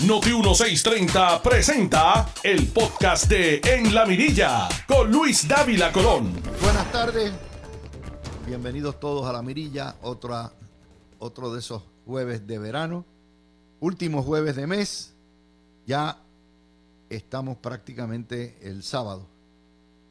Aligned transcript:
Noti 0.00 0.30
1630 0.30 1.40
presenta 1.40 2.28
el 2.42 2.66
podcast 2.66 3.26
de 3.28 3.60
En 3.64 3.94
la 3.94 4.04
Mirilla 4.04 4.68
con 4.88 5.10
Luis 5.10 5.46
Dávila 5.46 5.92
Colón. 5.92 6.32
Buenas 6.60 6.90
tardes, 6.90 7.32
bienvenidos 8.44 8.98
todos 8.98 9.24
a 9.26 9.32
La 9.32 9.40
Mirilla, 9.40 9.94
otro 10.02 10.50
de 11.54 11.58
esos 11.60 11.84
jueves 12.04 12.44
de 12.46 12.58
verano, 12.58 13.06
último 13.78 14.22
jueves 14.24 14.56
de 14.56 14.66
mes, 14.66 15.14
ya 15.86 16.18
estamos 17.08 17.56
prácticamente 17.56 18.58
el 18.62 18.82
sábado, 18.82 19.28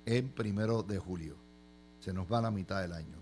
en 0.06 0.30
primero 0.30 0.82
de 0.82 0.98
julio, 0.98 1.36
se 2.00 2.14
nos 2.14 2.32
va 2.32 2.42
la 2.42 2.52
mitad 2.52 2.82
del 2.82 2.94
año. 2.94 3.18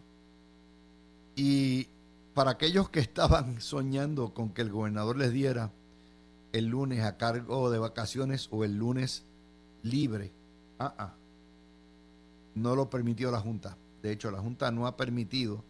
Y 1.35 1.87
para 2.35 2.51
aquellos 2.51 2.87
que 2.89 2.99
estaban 2.99 3.59
soñando 3.61 4.33
con 4.33 4.51
que 4.51 4.61
el 4.61 4.69
gobernador 4.69 5.17
les 5.17 5.33
diera 5.33 5.71
el 6.51 6.65
lunes 6.67 7.03
a 7.03 7.17
cargo 7.17 7.71
de 7.71 7.79
vacaciones 7.79 8.47
o 8.51 8.63
el 8.63 8.77
lunes 8.77 9.23
libre. 9.83 10.31
Ah, 10.79 10.93
ah. 10.97 11.13
No 12.55 12.75
lo 12.75 12.89
permitió 12.89 13.31
la 13.31 13.39
Junta. 13.39 13.77
De 14.01 14.11
hecho, 14.11 14.31
la 14.31 14.39
Junta 14.39 14.71
no 14.71 14.87
ha 14.87 14.97
permitido 14.97 15.63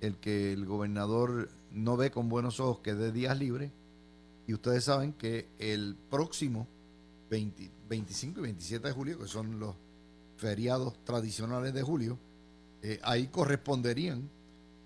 el 0.00 0.16
que 0.16 0.52
el 0.52 0.66
gobernador 0.66 1.48
no 1.72 1.96
ve 1.96 2.10
con 2.10 2.28
buenos 2.28 2.60
ojos 2.60 2.80
que 2.80 2.94
dé 2.94 3.12
días 3.12 3.38
libres. 3.38 3.70
Y 4.46 4.54
ustedes 4.54 4.84
saben 4.84 5.12
que 5.12 5.48
el 5.58 5.96
próximo 6.10 6.66
25 7.30 8.40
y 8.40 8.42
27 8.42 8.88
de 8.88 8.94
julio, 8.94 9.18
que 9.18 9.26
son 9.26 9.58
los 9.58 9.74
feriados 10.36 11.02
tradicionales 11.04 11.72
de 11.72 11.82
julio, 11.82 12.18
eh, 12.82 13.00
ahí 13.02 13.26
corresponderían 13.28 14.28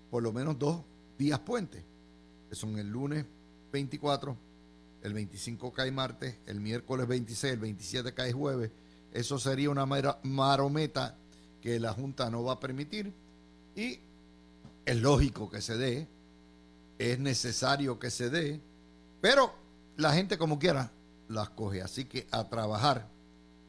por 0.09 0.23
lo 0.23 0.33
menos 0.33 0.57
dos 0.57 0.81
días 1.17 1.39
puentes, 1.39 1.83
que 2.49 2.55
son 2.55 2.77
el 2.79 2.89
lunes 2.89 3.25
24 3.71 4.35
el 5.03 5.13
25 5.13 5.73
cae 5.73 5.91
martes, 5.91 6.35
el 6.45 6.59
miércoles 6.59 7.07
26, 7.07 7.53
el 7.53 7.59
27 7.59 8.13
cae 8.13 8.31
jueves. 8.31 8.71
Eso 9.11 9.39
sería 9.39 9.69
una 9.69 9.85
marometa 9.85 11.15
que 11.61 11.79
la 11.79 11.93
Junta 11.93 12.29
no 12.29 12.43
va 12.43 12.53
a 12.53 12.59
permitir 12.59 13.13
y 13.75 13.99
es 14.85 14.97
lógico 14.97 15.49
que 15.49 15.61
se 15.61 15.77
dé, 15.77 16.07
es 16.97 17.19
necesario 17.19 17.99
que 17.99 18.09
se 18.09 18.29
dé, 18.29 18.59
pero 19.21 19.53
la 19.97 20.13
gente 20.13 20.37
como 20.37 20.59
quiera 20.59 20.91
las 21.27 21.49
coge, 21.49 21.81
así 21.81 22.05
que 22.05 22.27
a 22.31 22.47
trabajar 22.49 23.07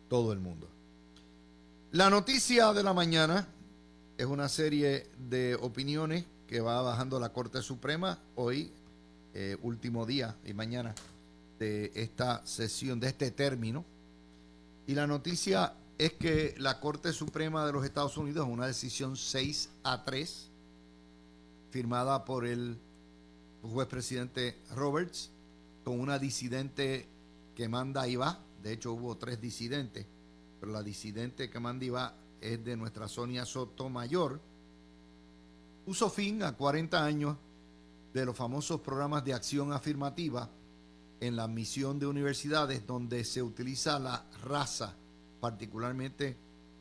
todo 0.08 0.32
el 0.32 0.40
mundo. 0.40 0.68
La 1.92 2.08
noticia 2.08 2.72
de 2.72 2.82
la 2.82 2.94
mañana 2.94 3.46
es 4.16 4.26
una 4.26 4.48
serie 4.48 5.08
de 5.18 5.54
opiniones 5.56 6.24
que 6.46 6.60
va 6.60 6.80
bajando 6.82 7.18
la 7.18 7.32
Corte 7.32 7.62
Suprema 7.62 8.18
hoy, 8.34 8.72
eh, 9.34 9.56
último 9.62 10.06
día 10.06 10.36
y 10.44 10.52
mañana 10.52 10.94
de 11.62 11.92
esta 11.94 12.44
sesión, 12.44 12.98
de 12.98 13.06
este 13.06 13.30
término. 13.30 13.84
Y 14.86 14.94
la 14.94 15.06
noticia 15.06 15.74
es 15.96 16.14
que 16.14 16.56
la 16.58 16.80
Corte 16.80 17.12
Suprema 17.12 17.64
de 17.64 17.72
los 17.72 17.84
Estados 17.84 18.16
Unidos, 18.16 18.48
una 18.50 18.66
decisión 18.66 19.16
6 19.16 19.70
a 19.84 20.04
3, 20.04 20.50
firmada 21.70 22.24
por 22.24 22.46
el 22.46 22.76
juez 23.62 23.86
presidente 23.86 24.58
Roberts, 24.74 25.30
con 25.84 26.00
una 26.00 26.18
disidente 26.18 27.06
que 27.54 27.68
manda 27.68 28.08
y 28.08 28.16
va. 28.16 28.40
De 28.60 28.72
hecho, 28.72 28.92
hubo 28.92 29.16
tres 29.16 29.40
disidentes, 29.40 30.04
pero 30.58 30.72
la 30.72 30.82
disidente 30.82 31.48
que 31.48 31.60
manda 31.60 31.84
y 31.84 31.90
va 31.90 32.14
es 32.40 32.64
de 32.64 32.76
nuestra 32.76 33.06
Sonia 33.06 33.44
Sotomayor. 33.44 34.40
Puso 35.86 36.10
fin 36.10 36.42
a 36.42 36.56
40 36.56 37.04
años 37.04 37.36
de 38.12 38.24
los 38.24 38.36
famosos 38.36 38.80
programas 38.80 39.24
de 39.24 39.32
acción 39.32 39.72
afirmativa 39.72 40.50
en 41.22 41.36
la 41.36 41.44
admisión 41.44 42.00
de 42.00 42.06
universidades 42.08 42.84
donde 42.84 43.22
se 43.22 43.44
utiliza 43.44 44.00
la 44.00 44.24
raza, 44.42 44.96
particularmente 45.40 46.36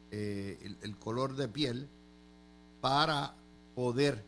eh, 0.10 0.76
el, 0.82 0.98
color 0.98 1.36
de 1.36 1.48
piel, 1.48 1.88
para 2.82 3.36
poder 3.76 4.26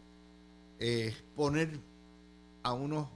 eh, 0.78 1.16
poner 1.36 1.80
a 2.62 2.74
unos 2.74 3.08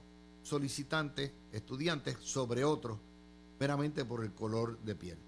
solicitantes, 0.42 1.30
estudiantes, 1.52 2.16
sobre 2.20 2.64
otros, 2.64 2.98
meramente 3.60 4.04
por 4.04 4.24
el 4.24 4.32
color 4.32 4.76
de 4.80 4.96
piel. 4.96 5.18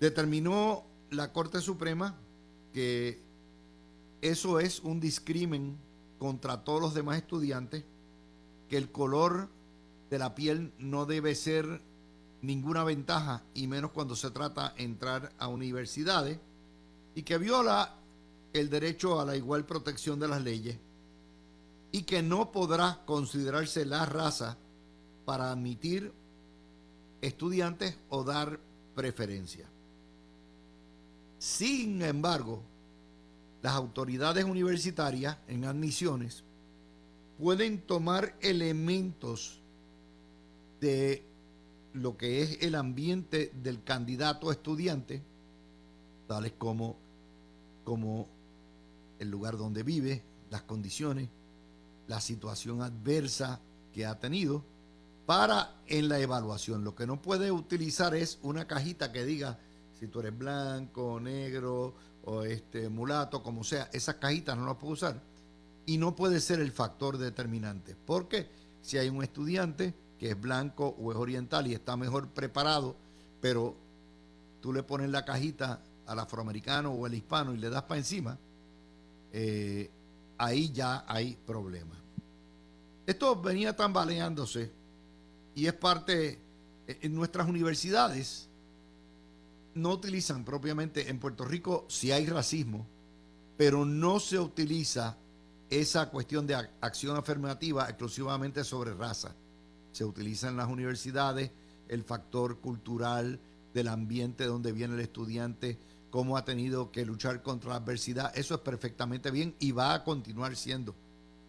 Determinó 0.00 0.84
la 1.10 1.32
Corte 1.32 1.60
Suprema 1.60 2.16
que 2.72 3.22
eso 4.20 4.58
es 4.58 4.80
un 4.80 4.98
discrimen 4.98 5.78
contra 6.18 6.64
todos 6.64 6.80
los 6.80 6.94
demás 6.94 7.18
estudiantes, 7.18 7.84
que 8.68 8.76
el 8.76 8.90
color 8.90 9.48
de 10.12 10.18
la 10.18 10.34
piel 10.34 10.74
no 10.78 11.06
debe 11.06 11.34
ser 11.34 11.80
ninguna 12.42 12.84
ventaja, 12.84 13.42
y 13.54 13.66
menos 13.66 13.92
cuando 13.92 14.14
se 14.14 14.30
trata 14.30 14.74
de 14.76 14.84
entrar 14.84 15.32
a 15.38 15.48
universidades, 15.48 16.38
y 17.14 17.22
que 17.22 17.38
viola 17.38 17.94
el 18.52 18.68
derecho 18.68 19.18
a 19.18 19.24
la 19.24 19.36
igual 19.36 19.64
protección 19.64 20.20
de 20.20 20.28
las 20.28 20.42
leyes, 20.42 20.76
y 21.92 22.02
que 22.02 22.22
no 22.22 22.52
podrá 22.52 23.00
considerarse 23.06 23.86
la 23.86 24.04
raza 24.04 24.58
para 25.24 25.50
admitir 25.50 26.12
estudiantes 27.22 27.96
o 28.10 28.22
dar 28.22 28.60
preferencia. 28.94 29.66
Sin 31.38 32.02
embargo, 32.02 32.60
las 33.62 33.72
autoridades 33.72 34.44
universitarias 34.44 35.38
en 35.48 35.64
admisiones 35.64 36.44
pueden 37.38 37.80
tomar 37.80 38.36
elementos 38.42 39.61
de 40.82 41.22
lo 41.94 42.16
que 42.16 42.42
es 42.42 42.58
el 42.60 42.74
ambiente 42.74 43.52
del 43.62 43.84
candidato 43.84 44.50
estudiante, 44.50 45.22
tales 46.26 46.52
como, 46.58 46.96
como 47.84 48.26
el 49.20 49.30
lugar 49.30 49.56
donde 49.56 49.84
vive, 49.84 50.22
las 50.50 50.62
condiciones, 50.62 51.28
la 52.08 52.20
situación 52.20 52.82
adversa 52.82 53.60
que 53.94 54.04
ha 54.04 54.18
tenido, 54.18 54.64
para 55.24 55.76
en 55.86 56.08
la 56.08 56.18
evaluación. 56.18 56.82
Lo 56.82 56.96
que 56.96 57.06
no 57.06 57.22
puede 57.22 57.52
utilizar 57.52 58.16
es 58.16 58.40
una 58.42 58.66
cajita 58.66 59.12
que 59.12 59.24
diga 59.24 59.60
si 60.00 60.08
tú 60.08 60.18
eres 60.18 60.36
blanco, 60.36 61.20
negro 61.20 61.94
o 62.24 62.42
este 62.42 62.88
mulato, 62.88 63.40
como 63.40 63.62
sea. 63.62 63.88
Esas 63.92 64.16
cajitas 64.16 64.58
no 64.58 64.66
las 64.66 64.76
puede 64.78 64.94
usar 64.94 65.22
y 65.86 65.96
no 65.96 66.16
puede 66.16 66.40
ser 66.40 66.58
el 66.58 66.72
factor 66.72 67.18
determinante. 67.18 67.94
Porque 68.04 68.48
si 68.82 68.98
hay 68.98 69.08
un 69.08 69.22
estudiante 69.22 69.94
que 70.22 70.30
es 70.30 70.40
blanco 70.40 70.94
o 71.00 71.10
es 71.10 71.18
oriental 71.18 71.66
y 71.66 71.74
está 71.74 71.96
mejor 71.96 72.28
preparado, 72.28 72.94
pero 73.40 73.74
tú 74.60 74.72
le 74.72 74.84
pones 74.84 75.10
la 75.10 75.24
cajita 75.24 75.82
al 76.06 76.16
afroamericano 76.20 76.92
o 76.92 77.06
al 77.06 77.14
hispano 77.14 77.52
y 77.52 77.56
le 77.56 77.68
das 77.68 77.82
para 77.82 77.98
encima, 77.98 78.38
eh, 79.32 79.90
ahí 80.38 80.70
ya 80.70 81.04
hay 81.08 81.36
problemas. 81.44 81.98
Esto 83.04 83.34
venía 83.42 83.74
tambaleándose 83.74 84.70
y 85.56 85.66
es 85.66 85.72
parte, 85.72 86.38
eh, 86.86 86.98
en 87.00 87.16
nuestras 87.16 87.48
universidades 87.48 88.48
no 89.74 89.90
utilizan 89.90 90.44
propiamente, 90.44 91.10
en 91.10 91.18
Puerto 91.18 91.44
Rico 91.44 91.84
si 91.88 92.12
hay 92.12 92.26
racismo, 92.26 92.86
pero 93.56 93.84
no 93.84 94.20
se 94.20 94.38
utiliza 94.38 95.16
esa 95.68 96.10
cuestión 96.10 96.46
de 96.46 96.54
acción 96.80 97.16
afirmativa 97.16 97.88
exclusivamente 97.88 98.62
sobre 98.62 98.94
raza 98.94 99.34
se 99.92 100.04
utiliza 100.04 100.48
en 100.48 100.56
las 100.56 100.68
universidades 100.68 101.50
el 101.88 102.02
factor 102.02 102.58
cultural 102.58 103.38
del 103.74 103.88
ambiente 103.88 104.44
donde 104.44 104.72
viene 104.72 104.94
el 104.94 105.00
estudiante, 105.00 105.78
cómo 106.10 106.36
ha 106.36 106.44
tenido 106.44 106.90
que 106.90 107.06
luchar 107.06 107.42
contra 107.42 107.70
la 107.70 107.76
adversidad. 107.76 108.36
Eso 108.36 108.54
es 108.54 108.60
perfectamente 108.60 109.30
bien 109.30 109.54
y 109.60 109.72
va 109.72 109.94
a 109.94 110.04
continuar 110.04 110.56
siendo 110.56 110.94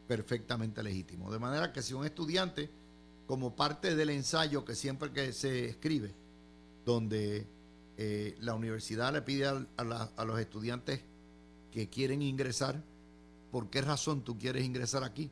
perfectamente 0.07 0.83
legítimo. 0.83 1.31
De 1.31 1.39
manera 1.39 1.71
que 1.71 1.81
si 1.81 1.93
un 1.93 2.05
estudiante, 2.05 2.69
como 3.25 3.55
parte 3.55 3.95
del 3.95 4.09
ensayo 4.09 4.65
que 4.65 4.75
siempre 4.75 5.11
que 5.11 5.33
se 5.33 5.65
escribe, 5.65 6.13
donde 6.85 7.47
eh, 7.97 8.35
la 8.39 8.53
universidad 8.53 9.13
le 9.13 9.21
pide 9.21 9.47
a 9.47 10.25
los 10.25 10.39
estudiantes 10.39 11.01
que 11.71 11.89
quieren 11.89 12.21
ingresar, 12.21 12.83
¿por 13.51 13.69
qué 13.69 13.81
razón 13.81 14.23
tú 14.23 14.37
quieres 14.37 14.65
ingresar 14.65 15.03
aquí? 15.03 15.31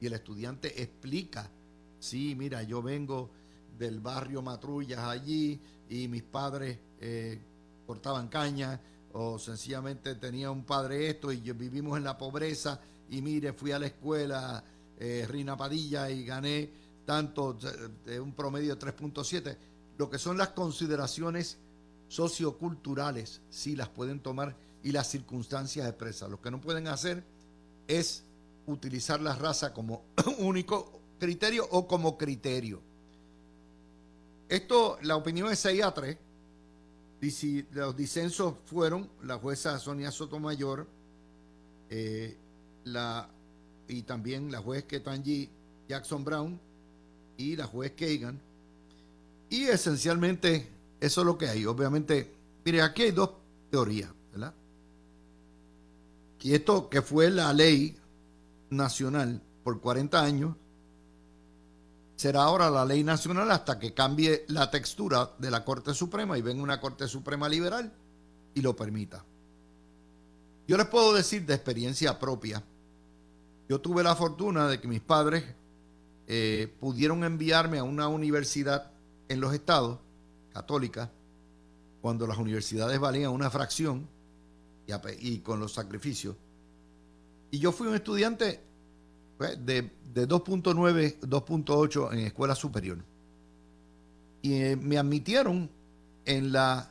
Y 0.00 0.06
el 0.06 0.12
estudiante 0.12 0.82
explica 0.82 1.50
Sí, 1.98 2.34
mira, 2.34 2.62
yo 2.62 2.82
vengo 2.82 3.30
del 3.78 4.00
barrio 4.00 4.42
Matrullas 4.42 5.00
allí 5.00 5.60
y 5.88 6.08
mis 6.08 6.22
padres 6.22 6.78
eh, 7.00 7.40
cortaban 7.86 8.28
caña 8.28 8.80
o 9.12 9.38
sencillamente 9.38 10.14
tenía 10.16 10.50
un 10.50 10.64
padre 10.64 11.10
esto 11.10 11.32
y 11.32 11.40
yo, 11.40 11.54
vivimos 11.54 11.96
en 11.96 12.04
la 12.04 12.18
pobreza 12.18 12.80
y 13.10 13.22
mire, 13.22 13.52
fui 13.52 13.72
a 13.72 13.78
la 13.78 13.86
escuela 13.86 14.62
eh, 14.98 15.26
Rina 15.28 15.56
Padilla 15.56 16.10
y 16.10 16.24
gané 16.24 16.70
tanto, 17.04 17.56
de 18.04 18.20
un 18.20 18.32
promedio 18.32 18.76
de 18.76 18.86
3.7. 18.86 19.56
Lo 19.96 20.10
que 20.10 20.18
son 20.18 20.36
las 20.36 20.48
consideraciones 20.48 21.56
socioculturales, 22.08 23.40
sí 23.48 23.76
las 23.76 23.88
pueden 23.88 24.20
tomar 24.20 24.54
y 24.82 24.92
las 24.92 25.08
circunstancias 25.08 25.88
expresas. 25.88 26.30
Lo 26.30 26.40
que 26.40 26.50
no 26.50 26.60
pueden 26.60 26.86
hacer 26.88 27.24
es 27.86 28.24
utilizar 28.66 29.20
la 29.20 29.34
raza 29.34 29.72
como 29.72 30.04
único 30.38 30.97
criterio 31.18 31.66
o 31.70 31.86
como 31.86 32.16
criterio. 32.16 32.80
esto, 34.48 34.98
la 35.02 35.16
opinión 35.16 35.50
es 35.50 35.58
6 35.60 35.82
a 35.82 35.92
3. 35.92 36.16
Los 37.72 37.96
disensos 37.96 38.54
fueron 38.66 39.08
la 39.24 39.38
jueza 39.38 39.78
Sonia 39.78 40.12
Sotomayor 40.12 40.86
eh, 41.90 42.36
la, 42.84 43.28
y 43.88 44.02
también 44.02 44.52
la 44.52 44.60
juez 44.60 44.84
Ketanji 44.84 45.48
Jackson 45.88 46.24
Brown 46.24 46.60
y 47.36 47.56
la 47.56 47.66
juez 47.66 47.92
Kagan. 47.92 48.40
Y 49.50 49.64
esencialmente 49.64 50.68
eso 51.00 51.20
es 51.20 51.26
lo 51.26 51.38
que 51.38 51.48
hay. 51.48 51.64
Obviamente, 51.64 52.30
mire, 52.64 52.82
aquí 52.82 53.02
hay 53.02 53.10
dos 53.12 53.30
teorías, 53.70 54.10
¿verdad? 54.32 54.54
Y 56.40 56.54
esto 56.54 56.88
que 56.88 57.02
fue 57.02 57.30
la 57.30 57.52
ley 57.52 57.96
nacional 58.70 59.40
por 59.64 59.80
40 59.80 60.22
años, 60.22 60.56
será 62.18 62.42
ahora 62.42 62.68
la 62.68 62.84
ley 62.84 63.04
nacional 63.04 63.48
hasta 63.52 63.78
que 63.78 63.94
cambie 63.94 64.44
la 64.48 64.68
textura 64.72 65.30
de 65.38 65.52
la 65.52 65.64
Corte 65.64 65.94
Suprema 65.94 66.36
y 66.36 66.42
venga 66.42 66.64
una 66.64 66.80
Corte 66.80 67.06
Suprema 67.06 67.48
liberal 67.48 67.92
y 68.54 68.60
lo 68.60 68.74
permita. 68.74 69.24
Yo 70.66 70.76
les 70.76 70.86
puedo 70.86 71.14
decir 71.14 71.46
de 71.46 71.54
experiencia 71.54 72.18
propia, 72.18 72.60
yo 73.68 73.80
tuve 73.80 74.02
la 74.02 74.16
fortuna 74.16 74.66
de 74.66 74.80
que 74.80 74.88
mis 74.88 75.00
padres 75.00 75.44
eh, 76.26 76.74
pudieron 76.80 77.22
enviarme 77.22 77.78
a 77.78 77.84
una 77.84 78.08
universidad 78.08 78.90
en 79.28 79.40
los 79.40 79.54
estados 79.54 80.00
católica 80.52 81.12
cuando 82.00 82.26
las 82.26 82.38
universidades 82.38 82.98
valían 82.98 83.30
una 83.30 83.48
fracción 83.48 84.08
y, 84.88 84.92
y 85.20 85.38
con 85.38 85.60
los 85.60 85.72
sacrificios. 85.72 86.34
Y 87.52 87.60
yo 87.60 87.70
fui 87.70 87.86
un 87.86 87.94
estudiante 87.94 88.67
de, 89.38 89.90
de 90.14 90.28
2.9, 90.28 91.20
2.8 91.20 92.12
en 92.12 92.18
escuela 92.20 92.54
superior. 92.54 92.98
Y 94.42 94.54
eh, 94.54 94.76
me 94.76 94.98
admitieron 94.98 95.70
en 96.24 96.52
la 96.52 96.90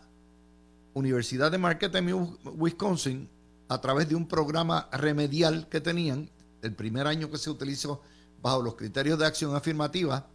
Universidad 0.93 1.51
de 1.51 1.57
Marquette, 1.57 2.03
Wisconsin, 2.43 3.29
a 3.69 3.79
través 3.81 4.09
de 4.09 4.15
un 4.15 4.27
programa 4.27 4.89
remedial 4.91 5.67
que 5.69 5.81
tenían, 5.81 6.29
el 6.61 6.73
primer 6.73 7.05
año 7.05 7.29
que 7.29 7.37
se 7.37 7.49
utilizó 7.49 8.01
bajo 8.41 8.61
los 8.61 8.75
criterios 8.75 9.19
de 9.19 9.25
acción 9.25 9.55
afirmativa 9.55 10.25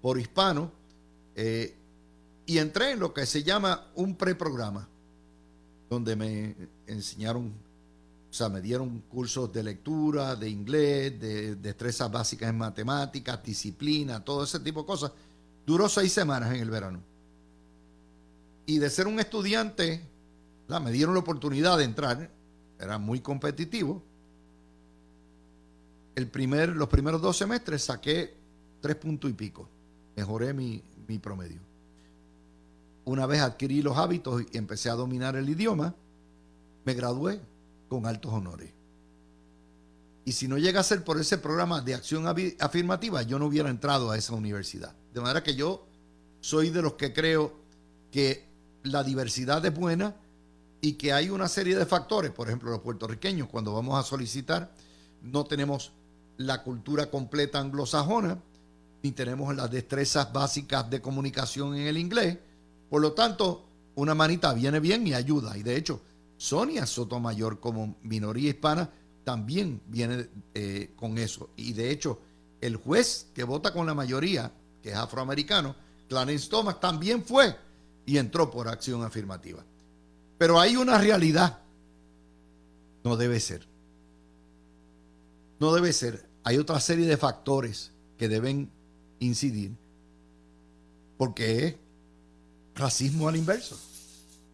por 0.00 0.18
hispano, 0.18 0.70
eh, 1.34 1.76
y 2.44 2.58
entré 2.58 2.92
en 2.92 3.00
lo 3.00 3.14
que 3.14 3.24
se 3.24 3.42
llama 3.42 3.86
un 3.94 4.16
preprograma, 4.16 4.88
donde 5.88 6.16
me 6.16 6.56
enseñaron 6.86 7.52
o 8.32 8.34
sea, 8.34 8.48
me 8.48 8.62
dieron 8.62 9.00
cursos 9.10 9.52
de 9.52 9.62
lectura, 9.62 10.34
de 10.36 10.48
inglés, 10.48 11.20
de 11.20 11.54
destrezas 11.56 12.10
básicas 12.10 12.48
en 12.48 12.56
matemáticas, 12.56 13.42
disciplina, 13.42 14.24
todo 14.24 14.44
ese 14.44 14.58
tipo 14.60 14.80
de 14.80 14.86
cosas. 14.86 15.12
Duró 15.66 15.86
seis 15.86 16.12
semanas 16.12 16.50
en 16.54 16.62
el 16.62 16.70
verano. 16.70 17.02
Y 18.64 18.78
de 18.78 18.88
ser 18.88 19.06
un 19.06 19.20
estudiante, 19.20 20.00
me 20.66 20.90
dieron 20.90 21.12
la 21.12 21.20
oportunidad 21.20 21.76
de 21.76 21.84
entrar, 21.84 22.30
era 22.80 22.96
muy 22.96 23.20
competitivo. 23.20 24.02
El 26.14 26.26
primer, 26.26 26.70
los 26.70 26.88
primeros 26.88 27.20
dos 27.20 27.36
semestres 27.36 27.84
saqué 27.84 28.34
tres 28.80 28.96
puntos 28.96 29.30
y 29.30 29.34
pico. 29.34 29.68
Mejoré 30.16 30.54
mi, 30.54 30.82
mi 31.06 31.18
promedio. 31.18 31.60
Una 33.04 33.26
vez 33.26 33.42
adquirí 33.42 33.82
los 33.82 33.98
hábitos 33.98 34.40
y 34.50 34.56
empecé 34.56 34.88
a 34.88 34.94
dominar 34.94 35.36
el 35.36 35.50
idioma, 35.50 35.94
me 36.86 36.94
gradué 36.94 37.51
con 37.92 38.06
altos 38.06 38.32
honores. 38.32 38.70
Y 40.24 40.32
si 40.32 40.48
no 40.48 40.56
llega 40.56 40.80
a 40.80 40.82
ser 40.82 41.04
por 41.04 41.20
ese 41.20 41.36
programa 41.36 41.82
de 41.82 41.94
acción 41.94 42.24
afirmativa, 42.58 43.20
yo 43.20 43.38
no 43.38 43.46
hubiera 43.46 43.68
entrado 43.68 44.10
a 44.10 44.16
esa 44.16 44.32
universidad. 44.32 44.94
De 45.12 45.20
manera 45.20 45.42
que 45.42 45.54
yo 45.54 45.84
soy 46.40 46.70
de 46.70 46.80
los 46.80 46.94
que 46.94 47.12
creo 47.12 47.52
que 48.10 48.48
la 48.84 49.04
diversidad 49.04 49.64
es 49.66 49.74
buena 49.74 50.16
y 50.80 50.94
que 50.94 51.12
hay 51.12 51.28
una 51.28 51.48
serie 51.48 51.76
de 51.76 51.84
factores. 51.84 52.30
Por 52.30 52.48
ejemplo, 52.48 52.70
los 52.70 52.80
puertorriqueños, 52.80 53.48
cuando 53.48 53.74
vamos 53.74 53.98
a 53.98 54.08
solicitar, 54.08 54.72
no 55.20 55.44
tenemos 55.44 55.92
la 56.38 56.62
cultura 56.62 57.10
completa 57.10 57.58
anglosajona, 57.58 58.38
ni 59.02 59.12
tenemos 59.12 59.54
las 59.54 59.70
destrezas 59.70 60.32
básicas 60.32 60.88
de 60.88 61.02
comunicación 61.02 61.74
en 61.74 61.88
el 61.88 61.98
inglés. 61.98 62.38
Por 62.88 63.02
lo 63.02 63.12
tanto, 63.12 63.66
una 63.96 64.14
manita 64.14 64.54
viene 64.54 64.80
bien 64.80 65.06
y 65.06 65.12
ayuda. 65.12 65.58
Y 65.58 65.62
de 65.62 65.76
hecho, 65.76 66.00
Sonia 66.42 66.86
Sotomayor 66.86 67.60
como 67.60 67.94
minoría 68.02 68.50
hispana 68.50 68.90
también 69.22 69.80
viene 69.86 70.28
eh, 70.54 70.92
con 70.96 71.16
eso. 71.16 71.50
Y 71.54 71.72
de 71.72 71.92
hecho, 71.92 72.18
el 72.60 72.74
juez 72.74 73.28
que 73.32 73.44
vota 73.44 73.72
con 73.72 73.86
la 73.86 73.94
mayoría, 73.94 74.52
que 74.82 74.90
es 74.90 74.96
afroamericano, 74.96 75.76
Clarence 76.08 76.48
Thomas, 76.50 76.80
también 76.80 77.22
fue 77.22 77.56
y 78.04 78.18
entró 78.18 78.50
por 78.50 78.66
acción 78.66 79.04
afirmativa. 79.04 79.64
Pero 80.36 80.58
hay 80.58 80.74
una 80.74 80.98
realidad. 80.98 81.60
No 83.04 83.16
debe 83.16 83.38
ser. 83.38 83.68
No 85.60 85.72
debe 85.72 85.92
ser. 85.92 86.28
Hay 86.42 86.58
otra 86.58 86.80
serie 86.80 87.06
de 87.06 87.16
factores 87.16 87.92
que 88.18 88.28
deben 88.28 88.68
incidir 89.20 89.76
porque 91.16 91.66
es 91.68 91.76
racismo 92.74 93.28
al 93.28 93.36
inverso 93.36 93.78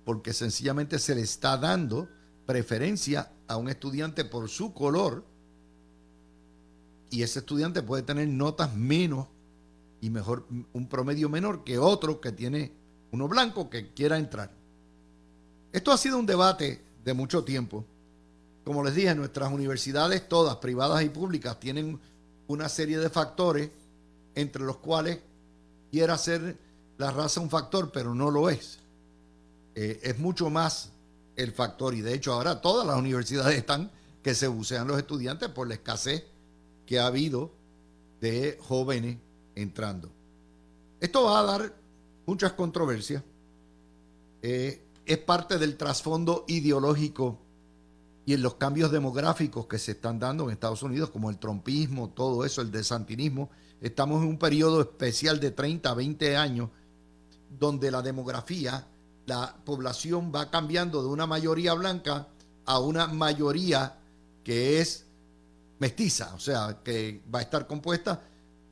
porque 0.08 0.32
sencillamente 0.32 0.98
se 0.98 1.14
le 1.14 1.20
está 1.20 1.58
dando 1.58 2.08
preferencia 2.46 3.30
a 3.46 3.58
un 3.58 3.68
estudiante 3.68 4.24
por 4.24 4.48
su 4.48 4.72
color 4.72 5.22
y 7.10 7.20
ese 7.20 7.40
estudiante 7.40 7.82
puede 7.82 8.04
tener 8.04 8.26
notas 8.26 8.74
menos 8.74 9.26
y 10.00 10.08
mejor 10.08 10.46
un 10.72 10.88
promedio 10.88 11.28
menor 11.28 11.62
que 11.62 11.76
otro 11.76 12.22
que 12.22 12.32
tiene 12.32 12.72
uno 13.12 13.28
blanco 13.28 13.68
que 13.68 13.92
quiera 13.92 14.16
entrar. 14.16 14.50
Esto 15.74 15.92
ha 15.92 15.98
sido 15.98 16.18
un 16.18 16.24
debate 16.24 16.82
de 17.04 17.12
mucho 17.12 17.44
tiempo. 17.44 17.84
Como 18.64 18.82
les 18.82 18.94
dije, 18.94 19.14
nuestras 19.14 19.52
universidades 19.52 20.26
todas, 20.26 20.56
privadas 20.56 21.02
y 21.02 21.10
públicas, 21.10 21.60
tienen 21.60 22.00
una 22.46 22.70
serie 22.70 22.96
de 22.96 23.10
factores 23.10 23.68
entre 24.34 24.62
los 24.62 24.78
cuales 24.78 25.18
quiera 25.90 26.16
ser 26.16 26.56
la 26.96 27.10
raza 27.10 27.42
un 27.42 27.50
factor, 27.50 27.92
pero 27.92 28.14
no 28.14 28.30
lo 28.30 28.48
es. 28.48 28.78
Eh, 29.80 30.00
es 30.02 30.18
mucho 30.18 30.50
más 30.50 30.90
el 31.36 31.52
factor. 31.52 31.94
Y 31.94 32.00
de 32.00 32.12
hecho 32.12 32.32
ahora 32.32 32.60
todas 32.60 32.84
las 32.84 32.96
universidades 32.96 33.56
están 33.56 33.92
que 34.24 34.34
se 34.34 34.48
bucean 34.48 34.88
los 34.88 34.98
estudiantes 34.98 35.50
por 35.50 35.68
la 35.68 35.74
escasez 35.74 36.24
que 36.84 36.98
ha 36.98 37.06
habido 37.06 37.52
de 38.20 38.58
jóvenes 38.60 39.18
entrando. 39.54 40.10
Esto 40.98 41.22
va 41.22 41.38
a 41.38 41.42
dar 41.44 41.76
muchas 42.26 42.54
controversias. 42.54 43.22
Eh, 44.42 44.82
es 45.06 45.18
parte 45.18 45.58
del 45.58 45.76
trasfondo 45.76 46.44
ideológico 46.48 47.38
y 48.26 48.34
en 48.34 48.42
los 48.42 48.54
cambios 48.54 48.90
demográficos 48.90 49.68
que 49.68 49.78
se 49.78 49.92
están 49.92 50.18
dando 50.18 50.42
en 50.42 50.50
Estados 50.50 50.82
Unidos, 50.82 51.10
como 51.10 51.30
el 51.30 51.38
trompismo, 51.38 52.08
todo 52.08 52.44
eso, 52.44 52.62
el 52.62 52.72
desantinismo. 52.72 53.48
Estamos 53.80 54.24
en 54.24 54.28
un 54.28 54.38
periodo 54.40 54.80
especial 54.80 55.38
de 55.38 55.52
30 55.52 55.88
a 55.88 55.94
20 55.94 56.36
años 56.36 56.68
donde 57.60 57.92
la 57.92 58.02
demografía 58.02 58.84
la 59.28 59.54
población 59.62 60.32
va 60.34 60.50
cambiando 60.50 61.02
de 61.02 61.08
una 61.08 61.26
mayoría 61.26 61.74
blanca 61.74 62.28
a 62.64 62.78
una 62.78 63.06
mayoría 63.06 63.98
que 64.42 64.80
es 64.80 65.04
mestiza, 65.78 66.34
o 66.34 66.40
sea, 66.40 66.80
que 66.82 67.22
va 67.32 67.40
a 67.40 67.42
estar 67.42 67.66
compuesta 67.66 68.22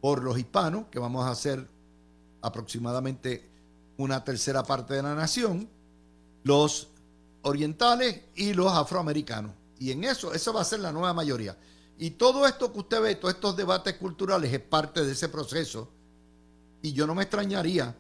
por 0.01 0.25
los 0.25 0.39
hispanos, 0.39 0.87
que 0.91 0.99
vamos 0.99 1.27
a 1.27 1.35
ser 1.35 1.69
aproximadamente 2.41 3.51
una 3.99 4.25
tercera 4.25 4.63
parte 4.63 4.95
de 4.95 5.03
la 5.03 5.15
nación, 5.15 5.69
los 6.43 6.89
orientales 7.43 8.23
y 8.35 8.55
los 8.55 8.73
afroamericanos. 8.73 9.53
Y 9.79 9.91
en 9.91 10.05
eso, 10.05 10.33
eso 10.33 10.55
va 10.55 10.63
a 10.63 10.65
ser 10.65 10.81
la 10.81 10.91
nueva 10.91 11.13
mayoría. 11.13 11.55
Y 11.99 12.13
todo 12.13 12.47
esto 12.47 12.73
que 12.73 12.79
usted 12.79 13.03
ve, 13.03 13.15
todos 13.17 13.35
estos 13.35 13.57
debates 13.57 13.95
culturales 13.97 14.51
es 14.51 14.61
parte 14.61 15.05
de 15.05 15.13
ese 15.13 15.29
proceso. 15.29 15.91
Y 16.81 16.95
yo 16.95 17.07
no 17.07 17.15
me 17.15 17.25
extrañaría 17.25 17.95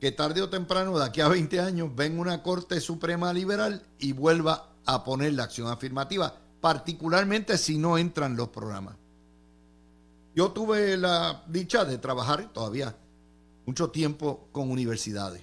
que 0.00 0.12
tarde 0.12 0.42
o 0.42 0.48
temprano, 0.48 0.98
de 0.98 1.04
aquí 1.04 1.20
a 1.20 1.28
20 1.28 1.60
años, 1.60 1.90
venga 1.94 2.20
una 2.20 2.42
Corte 2.42 2.80
Suprema 2.80 3.32
Liberal 3.32 3.82
y 3.98 4.12
vuelva 4.12 4.72
a 4.84 5.04
poner 5.04 5.32
la 5.34 5.44
acción 5.44 5.68
afirmativa, 5.68 6.34
particularmente 6.60 7.56
si 7.58 7.78
no 7.78 7.98
entran 7.98 8.36
los 8.36 8.48
programas. 8.48 8.96
Yo 10.34 10.50
tuve 10.52 10.96
la 10.96 11.44
dicha 11.48 11.84
de 11.84 11.98
trabajar 11.98 12.52
todavía 12.52 12.94
mucho 13.64 13.90
tiempo 13.90 14.48
con 14.52 14.70
universidades. 14.70 15.42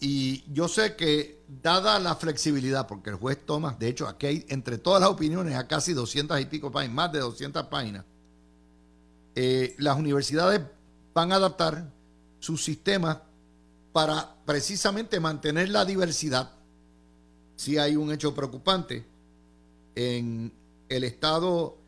Y 0.00 0.44
yo 0.52 0.68
sé 0.68 0.96
que, 0.96 1.42
dada 1.62 1.98
la 1.98 2.16
flexibilidad, 2.16 2.86
porque 2.86 3.10
el 3.10 3.16
juez 3.16 3.38
toma, 3.44 3.76
de 3.78 3.88
hecho, 3.88 4.08
aquí 4.08 4.26
hay 4.26 4.46
entre 4.48 4.78
todas 4.78 5.00
las 5.00 5.10
opiniones 5.10 5.54
a 5.56 5.68
casi 5.68 5.92
200 5.92 6.40
y 6.40 6.46
pico 6.46 6.70
páginas, 6.70 6.94
más 6.94 7.12
de 7.12 7.20
200 7.20 7.66
páginas, 7.66 8.04
eh, 9.34 9.74
las 9.78 9.98
universidades 9.98 10.62
van 11.12 11.32
a 11.32 11.36
adaptar 11.36 11.90
su 12.44 12.58
sistema 12.58 13.22
para 13.90 14.36
precisamente 14.44 15.18
mantener 15.18 15.70
la 15.70 15.86
diversidad. 15.86 16.50
Si 17.56 17.78
hay 17.78 17.96
un 17.96 18.12
hecho 18.12 18.34
preocupante, 18.34 19.02
en 19.94 20.52
el 20.90 21.04
estado 21.04 21.78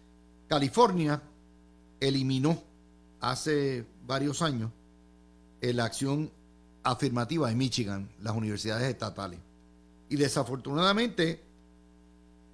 California 0.48 1.20
eliminó 2.00 2.62
hace 3.20 3.84
varios 4.06 4.40
años 4.40 4.70
la 5.60 5.84
acción 5.84 6.30
afirmativa 6.84 7.50
en 7.50 7.58
Michigan, 7.58 8.08
las 8.22 8.34
universidades 8.34 8.88
estatales. 8.88 9.40
Y 10.08 10.16
desafortunadamente, 10.16 11.42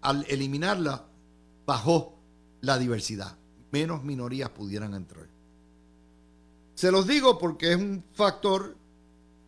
al 0.00 0.26
eliminarla, 0.28 1.04
bajó 1.64 2.18
la 2.62 2.78
diversidad. 2.78 3.37
Menos 3.71 4.02
minorías 4.02 4.50
pudieran 4.50 4.94
entrar. 4.94 5.32
Se 6.83 6.91
los 6.91 7.07
digo 7.07 7.39
porque 7.39 7.71
es 7.71 7.77
un 7.77 8.03
factor, 8.12 8.77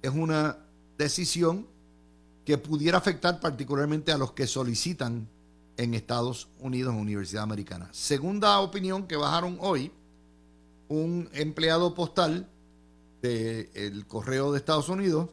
es 0.02 0.12
una 0.12 0.56
decisión 0.96 1.66
que 2.44 2.58
pudiera 2.58 2.98
afectar 2.98 3.40
particularmente 3.40 4.12
a 4.12 4.18
los 4.18 4.34
que 4.34 4.46
solicitan 4.46 5.28
en 5.76 5.94
Estados 5.94 6.46
Unidos 6.60 6.94
Universidad 6.94 7.42
Americana. 7.42 7.88
Segunda 7.90 8.60
opinión 8.60 9.08
que 9.08 9.16
bajaron 9.16 9.58
hoy, 9.60 9.90
un 10.86 11.28
empleado 11.32 11.92
postal 11.92 12.48
del 13.20 14.06
correo 14.06 14.52
de 14.52 14.58
Estados 14.58 14.88
Unidos 14.88 15.28